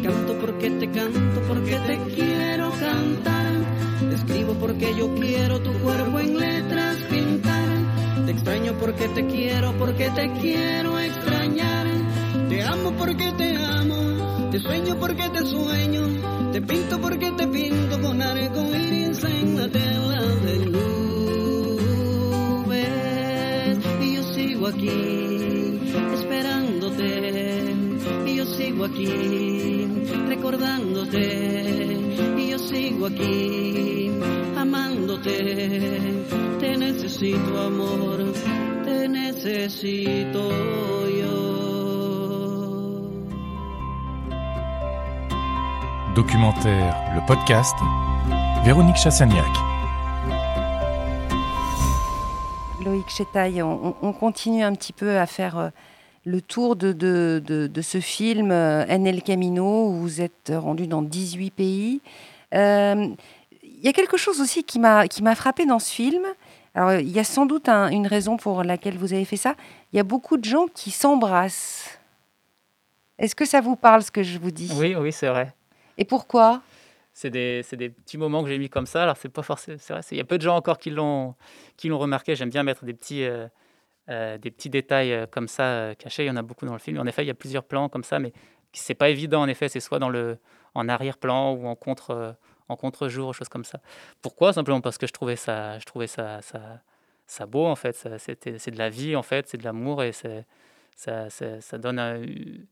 canto 0.00 0.38
porque 0.38 0.70
te 0.70 0.90
canto 0.90 1.40
porque 1.48 1.78
te 1.78 1.98
quiero 2.14 2.70
cantar. 2.72 3.46
Te 4.10 4.14
escribo 4.16 4.52
porque 4.60 4.94
yo 4.94 5.14
quiero 5.14 5.60
tu 5.60 5.72
cuerpo 5.78 6.18
en 6.18 6.38
letras 6.38 6.96
pintar. 7.08 7.68
Te 8.26 8.32
extraño 8.32 8.74
porque 8.78 9.08
te 9.08 9.26
quiero 9.26 9.72
porque 9.78 10.10
te 10.10 10.30
quiero 10.42 10.98
extrañar. 10.98 11.86
Te 12.50 12.62
amo 12.64 12.92
porque 12.98 13.32
te 13.32 13.56
amo. 13.56 14.50
Te 14.50 14.58
sueño 14.58 14.98
porque 15.00 15.26
te 15.30 15.46
sueño. 15.46 16.34
Te 16.52 16.60
pinto 16.60 17.00
porque 17.00 17.32
pinto 17.54 18.00
con 18.00 18.20
arco 18.20 18.62
iris 18.74 19.22
en 19.24 19.56
la 19.56 19.68
tela 19.68 20.22
de 20.44 20.56
nubes. 20.74 20.88
Y 24.02 24.16
yo 24.16 24.22
sigo 24.34 24.66
aquí 24.66 25.80
esperándote. 26.18 27.74
Y 28.26 28.36
yo 28.36 28.44
sigo 28.46 28.84
aquí 28.84 29.86
recordándote 30.28 31.24
y 32.36 32.50
yo 32.50 32.58
sigo 32.58 33.06
aquí 33.06 34.10
amándote. 34.56 35.36
Te 36.60 36.76
necesito 36.76 37.60
amor, 37.60 38.32
te 38.84 39.08
necesito 39.08 40.50
yo. 41.08 41.43
Documentaire, 46.14 46.94
le 47.12 47.26
podcast, 47.26 47.74
Véronique 48.64 48.94
Chassagnac. 48.94 49.50
Loïc 52.84 53.08
Chetaille, 53.08 53.60
on, 53.62 53.96
on, 54.00 54.12
continue 54.12 54.62
un 54.62 54.72
petit 54.74 54.92
peu 54.92 55.18
à 55.18 55.26
faire 55.26 55.58
euh, 55.58 55.68
le 56.24 56.40
tour 56.40 56.76
de, 56.76 56.92
de, 56.92 57.82
ce 57.82 57.98
film 57.98 58.52
euh, 58.52 58.84
En 58.88 59.04
El 59.04 59.22
Camino, 59.24 59.88
où 59.88 59.94
vous 59.94 60.20
êtes 60.20 60.52
rendu 60.54 60.86
dans 60.86 61.02
18 61.02 61.50
pays. 61.50 62.00
Euh, 62.54 63.08
il 63.64 63.82
y 63.82 63.88
a 63.88 63.92
quelque 63.92 64.16
chose 64.16 64.40
aussi 64.40 64.62
qui 64.62 64.78
m'a 64.78 65.34
frappé 65.34 65.66
dans 65.66 65.80
ce 65.80 65.90
film. 65.90 66.22
Alors, 66.76 66.92
il 66.92 67.10
y 67.10 67.18
a 67.18 67.24
sans 67.24 67.44
doute 67.44 67.68
une 67.68 68.06
raison 68.06 68.36
pour 68.36 68.62
laquelle 68.62 68.98
vous 68.98 69.14
avez 69.14 69.24
fait 69.24 69.36
ça. 69.36 69.56
Il 69.92 69.96
y 69.96 70.00
a 70.00 70.04
beaucoup 70.04 70.36
de 70.36 70.44
gens 70.44 70.66
qui 70.72 70.92
s'embrassent. 70.92 71.98
Est-ce 73.18 73.34
que 73.34 73.44
ça 73.44 73.60
vous 73.60 73.74
parle 73.74 74.04
ce 74.04 74.12
que 74.12 74.22
je 74.22 74.38
vous 74.38 74.52
dis? 74.52 74.70
Oui, 74.78 74.94
oui, 74.94 75.12
c'est 75.12 75.28
vrai. 75.28 75.52
Et 75.98 76.04
pourquoi? 76.04 76.62
C'est 77.12 77.30
des, 77.30 77.64
des, 77.72 77.90
petits 77.90 78.18
moments 78.18 78.42
que 78.42 78.48
j'ai 78.48 78.58
mis 78.58 78.68
comme 78.68 78.86
ça. 78.86 79.04
Alors, 79.04 79.16
c'est 79.16 79.28
pas 79.28 79.42
forcément. 79.42 79.78
C'est 79.78 80.02
il 80.12 80.18
y 80.18 80.20
a 80.20 80.24
peu 80.24 80.36
de 80.36 80.42
gens 80.42 80.56
encore 80.56 80.78
qui 80.78 80.90
l'ont 80.90 81.36
remarqué. 81.84 82.34
J'aime 82.34 82.50
bien 82.50 82.62
mettre 82.62 82.84
des 82.84 82.94
petits. 82.94 83.24
Euh, 83.24 83.46
euh, 84.10 84.36
des 84.36 84.50
petits 84.50 84.68
détails 84.68 85.14
euh, 85.14 85.26
comme 85.26 85.48
ça 85.48 85.94
cachés. 85.98 86.24
Il 86.24 86.26
y 86.26 86.30
en 86.30 86.36
a 86.36 86.42
beaucoup 86.42 86.66
dans 86.66 86.74
le 86.74 86.78
film. 86.78 86.98
En 86.98 87.06
effet, 87.06 87.24
il 87.24 87.26
y 87.26 87.30
a 87.30 87.34
plusieurs 87.34 87.64
plans 87.64 87.88
comme 87.88 88.04
ça, 88.04 88.18
mais 88.18 88.34
c'est 88.72 88.94
pas 88.94 89.08
évident. 89.08 89.40
En 89.40 89.48
effet, 89.48 89.68
c'est 89.70 89.80
soit 89.80 89.98
dans 89.98 90.10
le 90.10 90.36
en 90.74 90.88
arrière-plan 90.90 91.52
ou 91.52 91.66
en 91.66 91.74
contre 91.74 92.36
en 92.68 92.76
contre-jour, 92.76 93.34
choses 93.34 93.48
comme 93.48 93.64
ça. 93.64 93.80
Pourquoi? 94.22 94.52
Simplement 94.52 94.80
parce 94.80 94.98
que 94.98 95.06
je 95.06 95.12
trouvais 95.12 95.36
ça, 95.36 95.78
je 95.78 95.84
trouvais 95.84 96.06
ça, 96.06 96.40
ça, 97.26 97.46
beau 97.46 97.66
en 97.66 97.76
fait. 97.76 97.96
c'est 98.18 98.70
de 98.70 98.78
la 98.78 98.90
vie 98.90 99.16
en 99.16 99.22
fait, 99.22 99.48
c'est 99.48 99.58
de 99.58 99.64
l'amour 99.64 100.02
et 100.02 100.12
ça, 100.12 101.30
ça, 101.30 101.78
donne. 101.78 102.66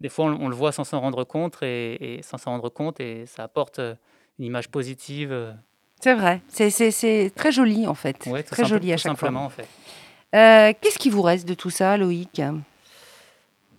Des 0.00 0.08
fois, 0.08 0.26
on, 0.26 0.48
le 0.48 0.54
voit 0.54 0.72
sans 0.72 0.84
s'en 0.84 1.00
rendre 1.00 1.24
compte 1.24 1.62
et, 1.62 2.20
sans 2.22 2.38
s'en 2.38 2.52
rendre 2.52 2.68
compte 2.68 3.00
et 3.00 3.26
ça 3.26 3.44
apporte 3.44 3.80
une 4.38 4.44
image 4.44 4.68
positive. 4.68 5.56
C'est 6.00 6.14
vrai, 6.14 6.40
c'est 6.48 7.32
très 7.34 7.50
joli 7.50 7.86
en 7.86 7.94
fait. 7.94 8.18
très 8.46 8.64
joli 8.64 8.92
à 8.92 8.96
chaque 8.96 9.12
simplement, 9.12 9.48
fois. 9.48 9.64
En 9.64 9.66
fait. 9.66 9.68
Euh, 10.34 10.72
qu'est-ce 10.80 10.98
qui 10.98 11.10
vous 11.10 11.22
reste 11.22 11.48
de 11.48 11.54
tout 11.54 11.70
ça, 11.70 11.96
Loïc? 11.96 12.40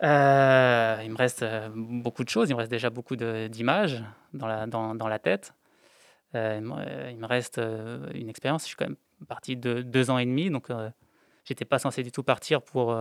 Euh, 0.02 1.02
Il 1.04 1.12
me 1.12 1.18
reste 1.18 1.44
euh, 1.44 1.70
beaucoup 1.74 2.24
de 2.24 2.30
choses. 2.30 2.50
Il 2.50 2.54
me 2.54 2.60
reste 2.60 2.72
déjà 2.72 2.90
beaucoup 2.90 3.16
d'images 3.16 4.04
dans 4.34 4.48
la, 4.48 4.66
dans, 4.66 4.96
dans 4.96 5.08
la 5.08 5.20
tête. 5.20 5.54
il 6.34 6.40
me 6.62 7.26
reste 7.26 7.62
une 8.14 8.30
expérience. 8.30 8.64
Je 8.64 8.68
suis 8.68 8.76
quand 8.76 8.88
même 8.88 8.98
parti 9.28 9.56
de 9.56 9.82
deux 9.82 10.10
ans 10.10 10.18
et 10.18 10.26
demi, 10.26 10.50
donc 10.50 10.70
j'étais 11.44 11.66
pas 11.66 11.80
censé 11.80 12.04
du 12.04 12.12
tout 12.12 12.24
partir 12.24 12.62
pour, 12.62 12.96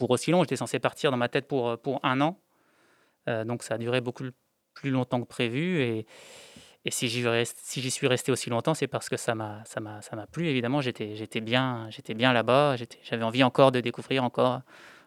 pour 0.00 0.10
aussi 0.10 0.32
long. 0.32 0.42
J'étais 0.42 0.56
censé 0.56 0.80
partir 0.80 1.12
dans 1.12 1.16
ma 1.16 1.28
tête 1.28 1.46
pour, 1.46 1.78
pour 1.78 2.00
un 2.02 2.20
an. 2.20 2.40
donc 3.46 3.62
ça 3.62 3.74
a 3.74 3.78
duré 3.78 4.00
beaucoup 4.00 4.24
plus 4.74 4.90
longtemps 4.90 5.20
que 5.20 5.28
prévu. 5.28 5.80
Et, 5.80 6.06
et 6.84 6.90
si 6.90 7.08
j'y 7.08 7.24
si 7.44 7.90
suis 7.90 8.06
resté 8.08 8.32
aussi 8.32 8.50
longtemps, 8.50 8.74
c'est 8.74 8.88
parce 8.88 9.08
que 9.08 9.16
ça 9.16 9.34
m'a 9.34 9.62
plu. 10.32 10.48
Évidemment, 10.48 10.80
j'étais 10.80 11.40
bien, 11.40 11.88
bien 12.16 12.32
là-bas. 12.32 12.76
J'avais 13.02 13.22
envie 13.22 13.44
encore 13.44 13.70
de 13.70 13.80
découvrir 13.80 14.24
encore, 14.24 14.62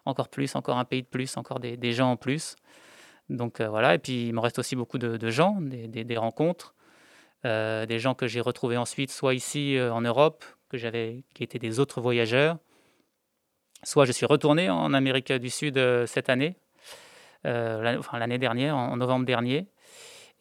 encore 0.06 0.29
plus, 0.29 0.56
encore 0.56 0.77
un 0.77 0.86
pays 0.86 1.01
de 1.01 1.08
plus, 1.08 1.36
encore 1.36 1.60
des, 1.60 1.75
des 1.75 1.91
gens 1.91 2.12
en 2.12 2.17
plus. 2.17 2.56
Donc 3.29 3.60
euh, 3.60 3.69
voilà. 3.69 3.95
Et 3.95 3.99
puis 3.99 4.27
il 4.27 4.34
me 4.34 4.39
reste 4.39 4.60
aussi 4.60 4.75
beaucoup 4.75 4.97
de, 4.97 5.17
de 5.17 5.29
gens, 5.29 5.58
des, 5.62 5.88
des, 5.88 6.17
rencontres, 6.17 6.75
euh, 7.45 7.86
des 7.86 7.99
gens 7.99 8.13
que 8.13 8.27
j'ai 8.27 8.41
retrouvés 8.41 8.77
ensuite, 8.77 9.12
soit 9.12 9.34
ici 9.34 9.77
euh, 9.77 9.93
en 9.93 10.01
Europe, 10.01 10.43
que 10.69 10.77
j'avais, 10.77 11.23
qui 11.34 11.43
étaient 11.43 11.60
des 11.60 11.79
autres 11.79 12.01
voyageurs, 12.01 12.58
soit 13.84 14.06
je 14.06 14.12
suis 14.12 14.26
retourné 14.26 14.69
en 14.69 14.93
Amérique 14.93 15.32
du 15.32 15.50
Sud 15.50 15.80
cette 16.06 16.30
année, 16.30 16.56
enfin 17.46 18.19
l'année 18.19 18.38
dernière, 18.38 18.76
en 18.76 18.98
novembre 18.98 19.26
dernier. 19.26 19.67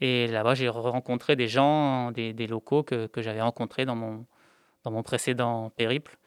Et 0.02 0.26
là-bas, 0.26 0.54
j'ai 0.54 0.68
rencontré 0.68 1.36
des 1.36 1.46
gens, 1.46 2.10
des, 2.10 2.46
locaux 2.48 2.82
que, 2.82 3.08
j'avais 3.18 3.40
rencontrés 3.40 3.84
dans 3.84 3.94
mon, 3.94 4.26
dans 4.82 4.90
mon 4.90 5.04
précédent 5.04 5.70
périple. 5.76 6.18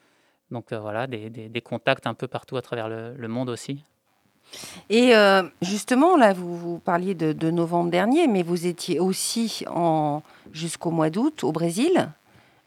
Donc 0.49 0.71
euh, 0.71 0.79
voilà, 0.79 1.07
des, 1.07 1.29
des, 1.29 1.61
contacts 1.61 2.07
un 2.07 2.13
peu 2.13 2.29
partout 2.29 2.55
à 2.55 2.61
travers 2.61 2.87
le, 2.87 3.27
monde 3.27 3.49
aussi. 3.49 3.83
Et 4.89 5.13
euh, 5.13 5.43
justement, 5.61 6.15
là, 6.15 6.31
vous, 6.31 6.55
vous 6.55 6.79
parliez 6.79 7.15
de, 7.15 7.33
de, 7.33 7.51
novembre 7.51 7.91
dernier, 7.91 8.27
mais 8.27 8.43
vous 8.43 8.65
étiez 8.65 9.01
aussi 9.01 9.65
jusqu'au 10.53 10.91
mois 10.91 11.09
d'août 11.09 11.43
au 11.43 11.51
Brésil. 11.51 12.09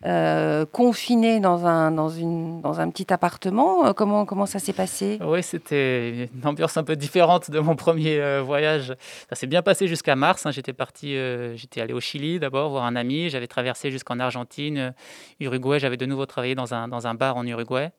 Euh, 0.04 0.64
confiné 0.64 1.40
dans 1.40 1.66
un, 1.66 1.90
dans, 1.90 2.08
une, 2.08 2.60
dans 2.60 2.80
un 2.80 2.88
petit 2.88 3.12
appartement. 3.12 3.84
Euh, 3.84 3.92
comment, 3.92 4.26
comment 4.26 4.46
ça 4.46 4.60
s'est 4.60 4.72
passé? 4.72 5.18
Oui, 5.20 5.42
c'était 5.42 6.26
une 6.32 6.46
ambiance 6.46 6.76
un 6.76 6.84
peu 6.84 6.94
différente 6.94 7.50
de 7.50 7.58
mon 7.58 7.74
premier 7.74 8.20
euh, 8.20 8.40
voyage. 8.40 8.94
Ça 9.28 9.34
s'est 9.34 9.48
bien 9.48 9.60
passé 9.60 9.88
jusqu'à 9.88 10.14
mars. 10.14 10.46
Hein. 10.46 10.52
J'étais 10.52 10.72
parti, 10.72 11.16
j'étais 11.56 11.80
allé 11.80 11.92
au 11.92 12.00
Chili 12.00 12.38
d'abord 12.38 12.70
voir 12.70 12.84
un 12.84 12.94
ami. 12.94 13.28
J'avais 13.28 13.48
traversé 13.48 13.90
jusqu'en 13.90 14.20
Argentine, 14.20 14.94
Uruguay. 15.40 15.80
J'avais 15.80 15.96
de 15.96 16.06
nouveau 16.06 16.26
travaillé 16.26 16.54
dans 16.54 16.74
un, 16.74 16.86
dans 16.86 17.08
un 17.08 17.14
bar 17.14 17.36
en 17.36 17.44
Uruguay 17.44 17.90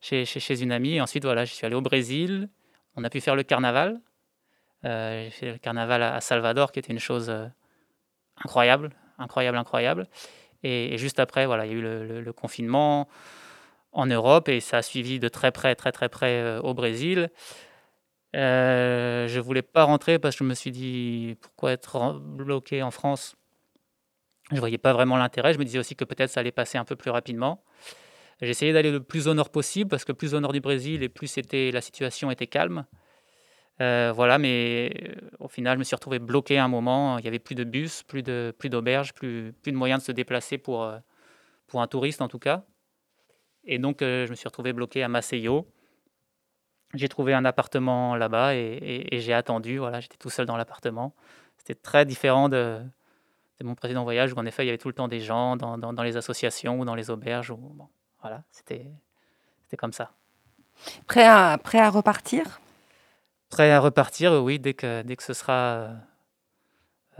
chez, 0.00 0.24
chez, 0.24 0.40
chez, 0.40 0.60
une 0.60 0.72
amie. 0.72 0.94
Et 0.94 1.00
ensuite, 1.00 1.24
voilà, 1.24 1.44
je 1.44 1.52
suis 1.54 1.64
allé 1.64 1.76
au 1.76 1.82
Brésil. 1.82 2.48
On 2.96 3.04
a 3.04 3.10
pu 3.10 3.20
faire 3.20 3.36
le 3.36 3.44
carnaval. 3.44 4.00
J'ai 4.82 5.30
fait 5.30 5.52
le 5.52 5.58
carnaval 5.58 6.02
à 6.02 6.20
Salvador, 6.20 6.72
qui 6.72 6.80
était 6.80 6.92
une 6.92 6.98
chose 6.98 7.32
incroyable, 8.44 8.90
incroyable, 9.18 9.56
incroyable. 9.56 10.08
Et, 10.62 10.98
juste 10.98 11.20
après, 11.20 11.46
voilà, 11.46 11.66
il 11.66 11.72
y 11.72 11.74
a 11.74 11.78
eu 11.78 11.82
le, 11.82 12.32
confinement 12.32 13.08
en 13.92 14.06
Europe 14.06 14.48
et 14.48 14.60
ça 14.60 14.78
a 14.78 14.82
suivi 14.82 15.18
de 15.18 15.28
très 15.28 15.50
près, 15.50 15.74
très 15.74 15.92
très 15.92 16.08
près 16.08 16.40
euh, 16.40 16.60
au 16.60 16.74
Brésil. 16.74 17.30
Euh, 18.36 19.26
je 19.26 19.40
voulais 19.40 19.62
pas 19.62 19.84
rentrer 19.84 20.18
parce 20.18 20.36
que 20.36 20.44
je 20.44 20.48
me 20.48 20.54
suis 20.54 20.70
dit 20.70 21.36
pourquoi 21.40 21.72
être 21.72 22.20
bloqué 22.20 22.82
en 22.82 22.90
France? 22.90 23.36
Je 24.52 24.58
voyais 24.58 24.78
pas 24.78 24.92
vraiment 24.92 25.16
l'intérêt. 25.16 25.52
Je 25.54 25.58
me 25.58 25.64
disais 25.64 25.78
aussi 25.78 25.96
que 25.96 26.04
peut-être 26.04 26.30
ça 26.30 26.40
allait 26.40 26.52
passer 26.52 26.78
un 26.78 26.84
peu 26.84 26.96
plus 26.96 27.10
rapidement. 27.10 27.62
Essayé 28.40 28.72
d'aller 28.72 28.92
le 28.92 29.02
plus 29.02 29.26
au 29.26 29.34
nord 29.34 29.50
possible 29.50 29.90
parce 29.90 30.04
que 30.04 30.12
plus 30.12 30.34
au 30.34 30.40
nord 30.40 30.52
du 30.52 30.60
Brésil 30.60 31.02
et 31.02 31.08
plus 31.08 31.34
la 31.52 31.80
situation 31.80 32.30
était 32.30 32.46
calme. 32.46 32.84
Euh, 33.80 34.12
voilà, 34.14 34.38
mais 34.38 34.92
euh, 35.02 35.14
au 35.38 35.48
final, 35.48 35.76
je 35.76 35.78
me 35.78 35.84
suis 35.84 35.94
retrouvé 35.94 36.18
bloqué 36.18 36.58
à 36.58 36.64
un 36.64 36.68
moment. 36.68 37.18
Il 37.18 37.22
n'y 37.22 37.28
avait 37.28 37.38
plus 37.38 37.54
de 37.54 37.64
bus, 37.64 38.02
plus 38.02 38.22
de 38.22 38.54
plus 38.58 38.68
d'auberges, 38.68 39.12
plus, 39.12 39.52
plus 39.62 39.72
de 39.72 39.76
moyens 39.76 40.02
de 40.02 40.06
se 40.06 40.12
déplacer 40.12 40.58
pour, 40.58 40.82
euh, 40.82 40.98
pour 41.66 41.80
un 41.80 41.86
touriste 41.86 42.20
en 42.20 42.28
tout 42.28 42.40
cas. 42.40 42.64
Et 43.64 43.78
donc, 43.78 43.98
je 44.00 44.28
me 44.30 44.34
suis 44.34 44.48
retrouvé 44.48 44.72
bloqué 44.72 45.02
à 45.02 45.08
Maceió. 45.08 45.68
J'ai 46.94 47.08
trouvé 47.08 47.34
un 47.34 47.44
appartement 47.44 48.16
là-bas 48.16 48.54
et, 48.54 49.06
j'ai 49.12 49.34
attendu. 49.34 49.76
Voilà, 49.76 50.00
j'étais 50.00 50.16
tout 50.16 50.30
seul 50.30 50.46
dans 50.46 50.56
l'appartement. 50.56 51.14
C'était 51.58 51.74
très 51.74 52.06
différent 52.06 52.48
de, 52.48 52.80
de, 53.60 53.64
mon 53.64 53.74
précédent 53.74 54.04
voyage 54.04 54.32
où 54.32 54.36
en 54.36 54.46
effet 54.46 54.64
il 54.64 54.66
y 54.66 54.68
avait 54.70 54.78
tout 54.78 54.88
le 54.88 54.94
temps 54.94 55.08
des 55.08 55.20
gens 55.20 55.56
dans, 55.56 55.76
dans, 55.76 56.02
les 56.02 56.16
associations 56.16 56.80
ou 56.80 56.86
dans 56.86 56.94
les 56.94 57.10
auberges. 57.10 57.52
bon, 57.52 57.88
voilà, 58.22 58.42
c'était 58.50 58.86
comme 59.76 59.92
ça. 59.92 60.12
Prêt 61.06 61.26
à, 61.26 61.58
prêt 61.62 61.78
à 61.78 61.90
repartir? 61.90 62.60
Prêt 63.48 63.70
à 63.72 63.80
repartir, 63.80 64.32
oui, 64.42 64.58
dès 64.58 64.74
que, 64.74 65.02
dès 65.02 65.16
que 65.16 65.22
ce 65.22 65.32
sera 65.32 65.90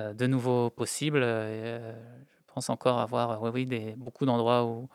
euh, 0.00 0.12
de 0.12 0.26
nouveau 0.26 0.70
possible. 0.70 1.20
Euh, 1.22 1.92
je 2.30 2.52
pense 2.54 2.70
encore 2.70 2.98
avoir 3.00 3.42
oui, 3.42 3.50
oui, 3.52 3.66
des, 3.66 3.94
beaucoup 3.96 4.26
d'endroits 4.26 4.64
où, 4.64 4.88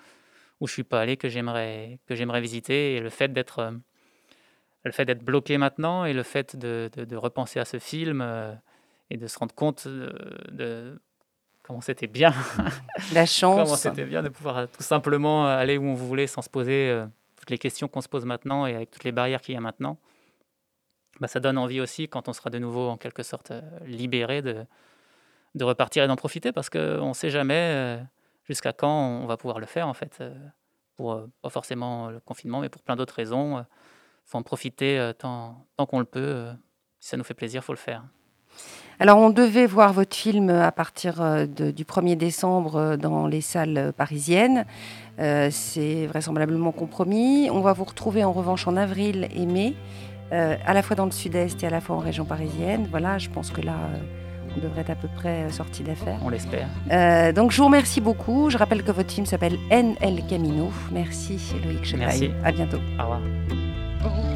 où 0.60 0.67
je 0.67 0.74
suis 0.74 0.84
pas 0.84 1.02
allé 1.02 1.17
que 1.17 1.28
j'aimerais 1.28 2.00
que 2.08 2.15
j'aimerais 2.15 2.41
visiter. 2.41 2.96
Et 2.96 3.00
le 3.00 3.10
fait 3.10 3.34
d'être 3.34 3.74
le 4.86 4.91
fait 4.91 5.06
d'être 5.06 5.24
bloqué 5.24 5.58
maintenant 5.58 6.06
et 6.06 6.13
le 6.13 6.24
fait 6.24 6.56
de, 6.56 6.89
de, 6.93 7.15
repenser 7.15 7.60
à 7.60 7.65
ce 7.65 7.80
film 7.80 8.22
euh, 8.22 8.54
et 9.10 9.17
de 9.17 9.28
se 9.28 9.39
rendre 9.39 9.56
compte 9.56 9.88
de, 9.88 11.02
comment 11.63 11.82
c'était 11.82 12.08
bien. 12.08 12.34
La 13.13 13.26
chance. 13.26 13.63
comment 13.63 13.76
c'était 13.76 14.06
bien 14.06 14.24
de 14.24 14.30
pouvoir 14.30 14.67
tout 14.69 14.84
simplement 14.84 15.48
aller 15.48 15.78
où 15.78 15.86
on 15.86 15.96
voulait 15.96 16.28
sans 16.28 16.41
se 16.41 16.50
poser 16.50 17.04
toutes 17.38 17.50
les 17.50 17.58
questions 17.58 17.88
qu'on 17.88 18.02
se 18.02 18.10
pose 18.10 18.26
maintenant 18.26 18.65
et 18.65 18.76
avec 18.76 18.91
toutes 18.91 19.04
les 19.04 19.12
barrières 19.12 19.41
qu'il 19.41 19.56
y 19.56 19.58
a 19.58 19.62
maintenant. 19.62 19.98
Bah, 21.19 21.28
ça 21.28 21.39
donne 21.39 21.58
envie 21.58 21.80
aussi, 21.80 22.08
quand 22.08 22.28
on 22.28 22.34
sera 22.34 22.49
de 22.49 22.58
nouveau 22.58 22.89
en 22.89 22.97
quelque 22.97 23.23
sorte 23.23 23.52
euh, 23.52 23.62
libéré, 23.86 24.41
de, 24.41 24.65
de 25.56 25.63
repartir 25.63 26.04
et 26.04 26.08
d'en 26.08 26.15
profiter 26.15 26.52
parce 26.52 26.69
qu'on 26.69 27.10
ne 27.10 27.13
sait 27.13 27.30
jamais 27.30 27.71
euh, 27.73 27.97
jusqu'à 28.45 28.73
quand 28.73 29.21
on 29.21 29.28
va 29.28 29.38
pouvoir 29.38 29.60
le 29.60 29.65
faire 29.65 29.88
en 29.88 29.93
fait. 29.93 30.17
Euh, 30.21 30.34
pour, 30.95 31.28
pas 31.41 31.49
forcément 31.49 32.10
le 32.10 32.19
confinement, 32.19 32.60
mais 32.62 32.69
pour 32.69 32.84
plein 32.84 32.95
d'autres 32.95 33.15
raisons. 33.15 33.60
Il 33.60 33.65
faut 34.30 34.38
en 34.38 34.43
profiter 34.43 35.12
tant, 35.17 35.65
tant 35.76 35.88
qu'on 35.88 35.97
le 35.97 36.06
peut. 36.06 36.45
Si 36.99 37.10
ça 37.10 37.17
nous 37.17 37.23
fait 37.23 37.34
plaisir, 37.34 37.62
il 37.63 37.65
faut 37.65 37.73
le 37.73 37.80
faire. 37.80 38.04
Alors, 38.99 39.17
on 39.17 39.32
devait 39.32 39.65
voir 39.65 39.91
votre 39.91 40.15
film 40.15 40.52
à 40.52 40.71
partir 40.71 41.47
du 41.47 41.84
1er 41.84 42.15
décembre 42.15 42.95
dans 42.97 43.26
les 43.26 43.41
salles 43.41 43.91
parisiennes. 43.97 44.67
C'est 45.17 46.06
vraisemblablement 46.06 46.71
compromis. 46.71 47.49
On 47.49 47.62
va 47.62 47.73
vous 47.73 47.86
retrouver 47.86 48.23
en 48.23 48.32
revanche 48.32 48.67
en 48.67 48.78
avril 48.78 49.28
et 49.34 49.47
mai. 49.47 49.73
Euh, 50.34 50.56
à 50.65 50.74
la 50.74 50.82
fois 50.82 50.96
dans 50.96 51.06
le 51.06 51.12
sud-est 51.12 51.62
et 51.63 51.67
à 51.67 51.69
la 51.69 51.80
fois 51.80 51.96
en 51.96 52.00
région 52.00 52.26
parisienne. 52.26 52.88
Voilà, 52.89 53.19
je 53.19 53.30
pense 53.30 53.52
que 53.52 53.62
là, 53.62 53.74
euh, 53.74 54.58
on 54.58 54.62
devrait 54.62 54.82
être 54.82 54.89
à 54.89 54.96
peu 54.96 55.08
près 55.08 55.43
euh, 55.43 55.50
sorti 55.52 55.84
d'affaires. 55.84 56.19
On 56.24 56.30
l'espère. 56.30 56.67
donc 57.34 57.52
je 57.52 57.58
vous 57.58 57.65
remercie 57.65 58.02
beaucoup. 58.02 58.50
Je 58.50 58.58
rappelle 58.58 58.84
que 58.84 58.91
votre 58.91 59.12
film 59.12 59.28
s'appelle 59.28 59.58
NL 59.69 60.26
Camino. 60.28 60.72
Merci 60.91 61.39
Loïc 61.63 61.86
Chevaille. 61.86 62.06
Merci. 62.08 62.32
À 62.43 62.52
bientôt. 62.52 62.80
Au 63.00 63.04
revoir. 63.04 64.33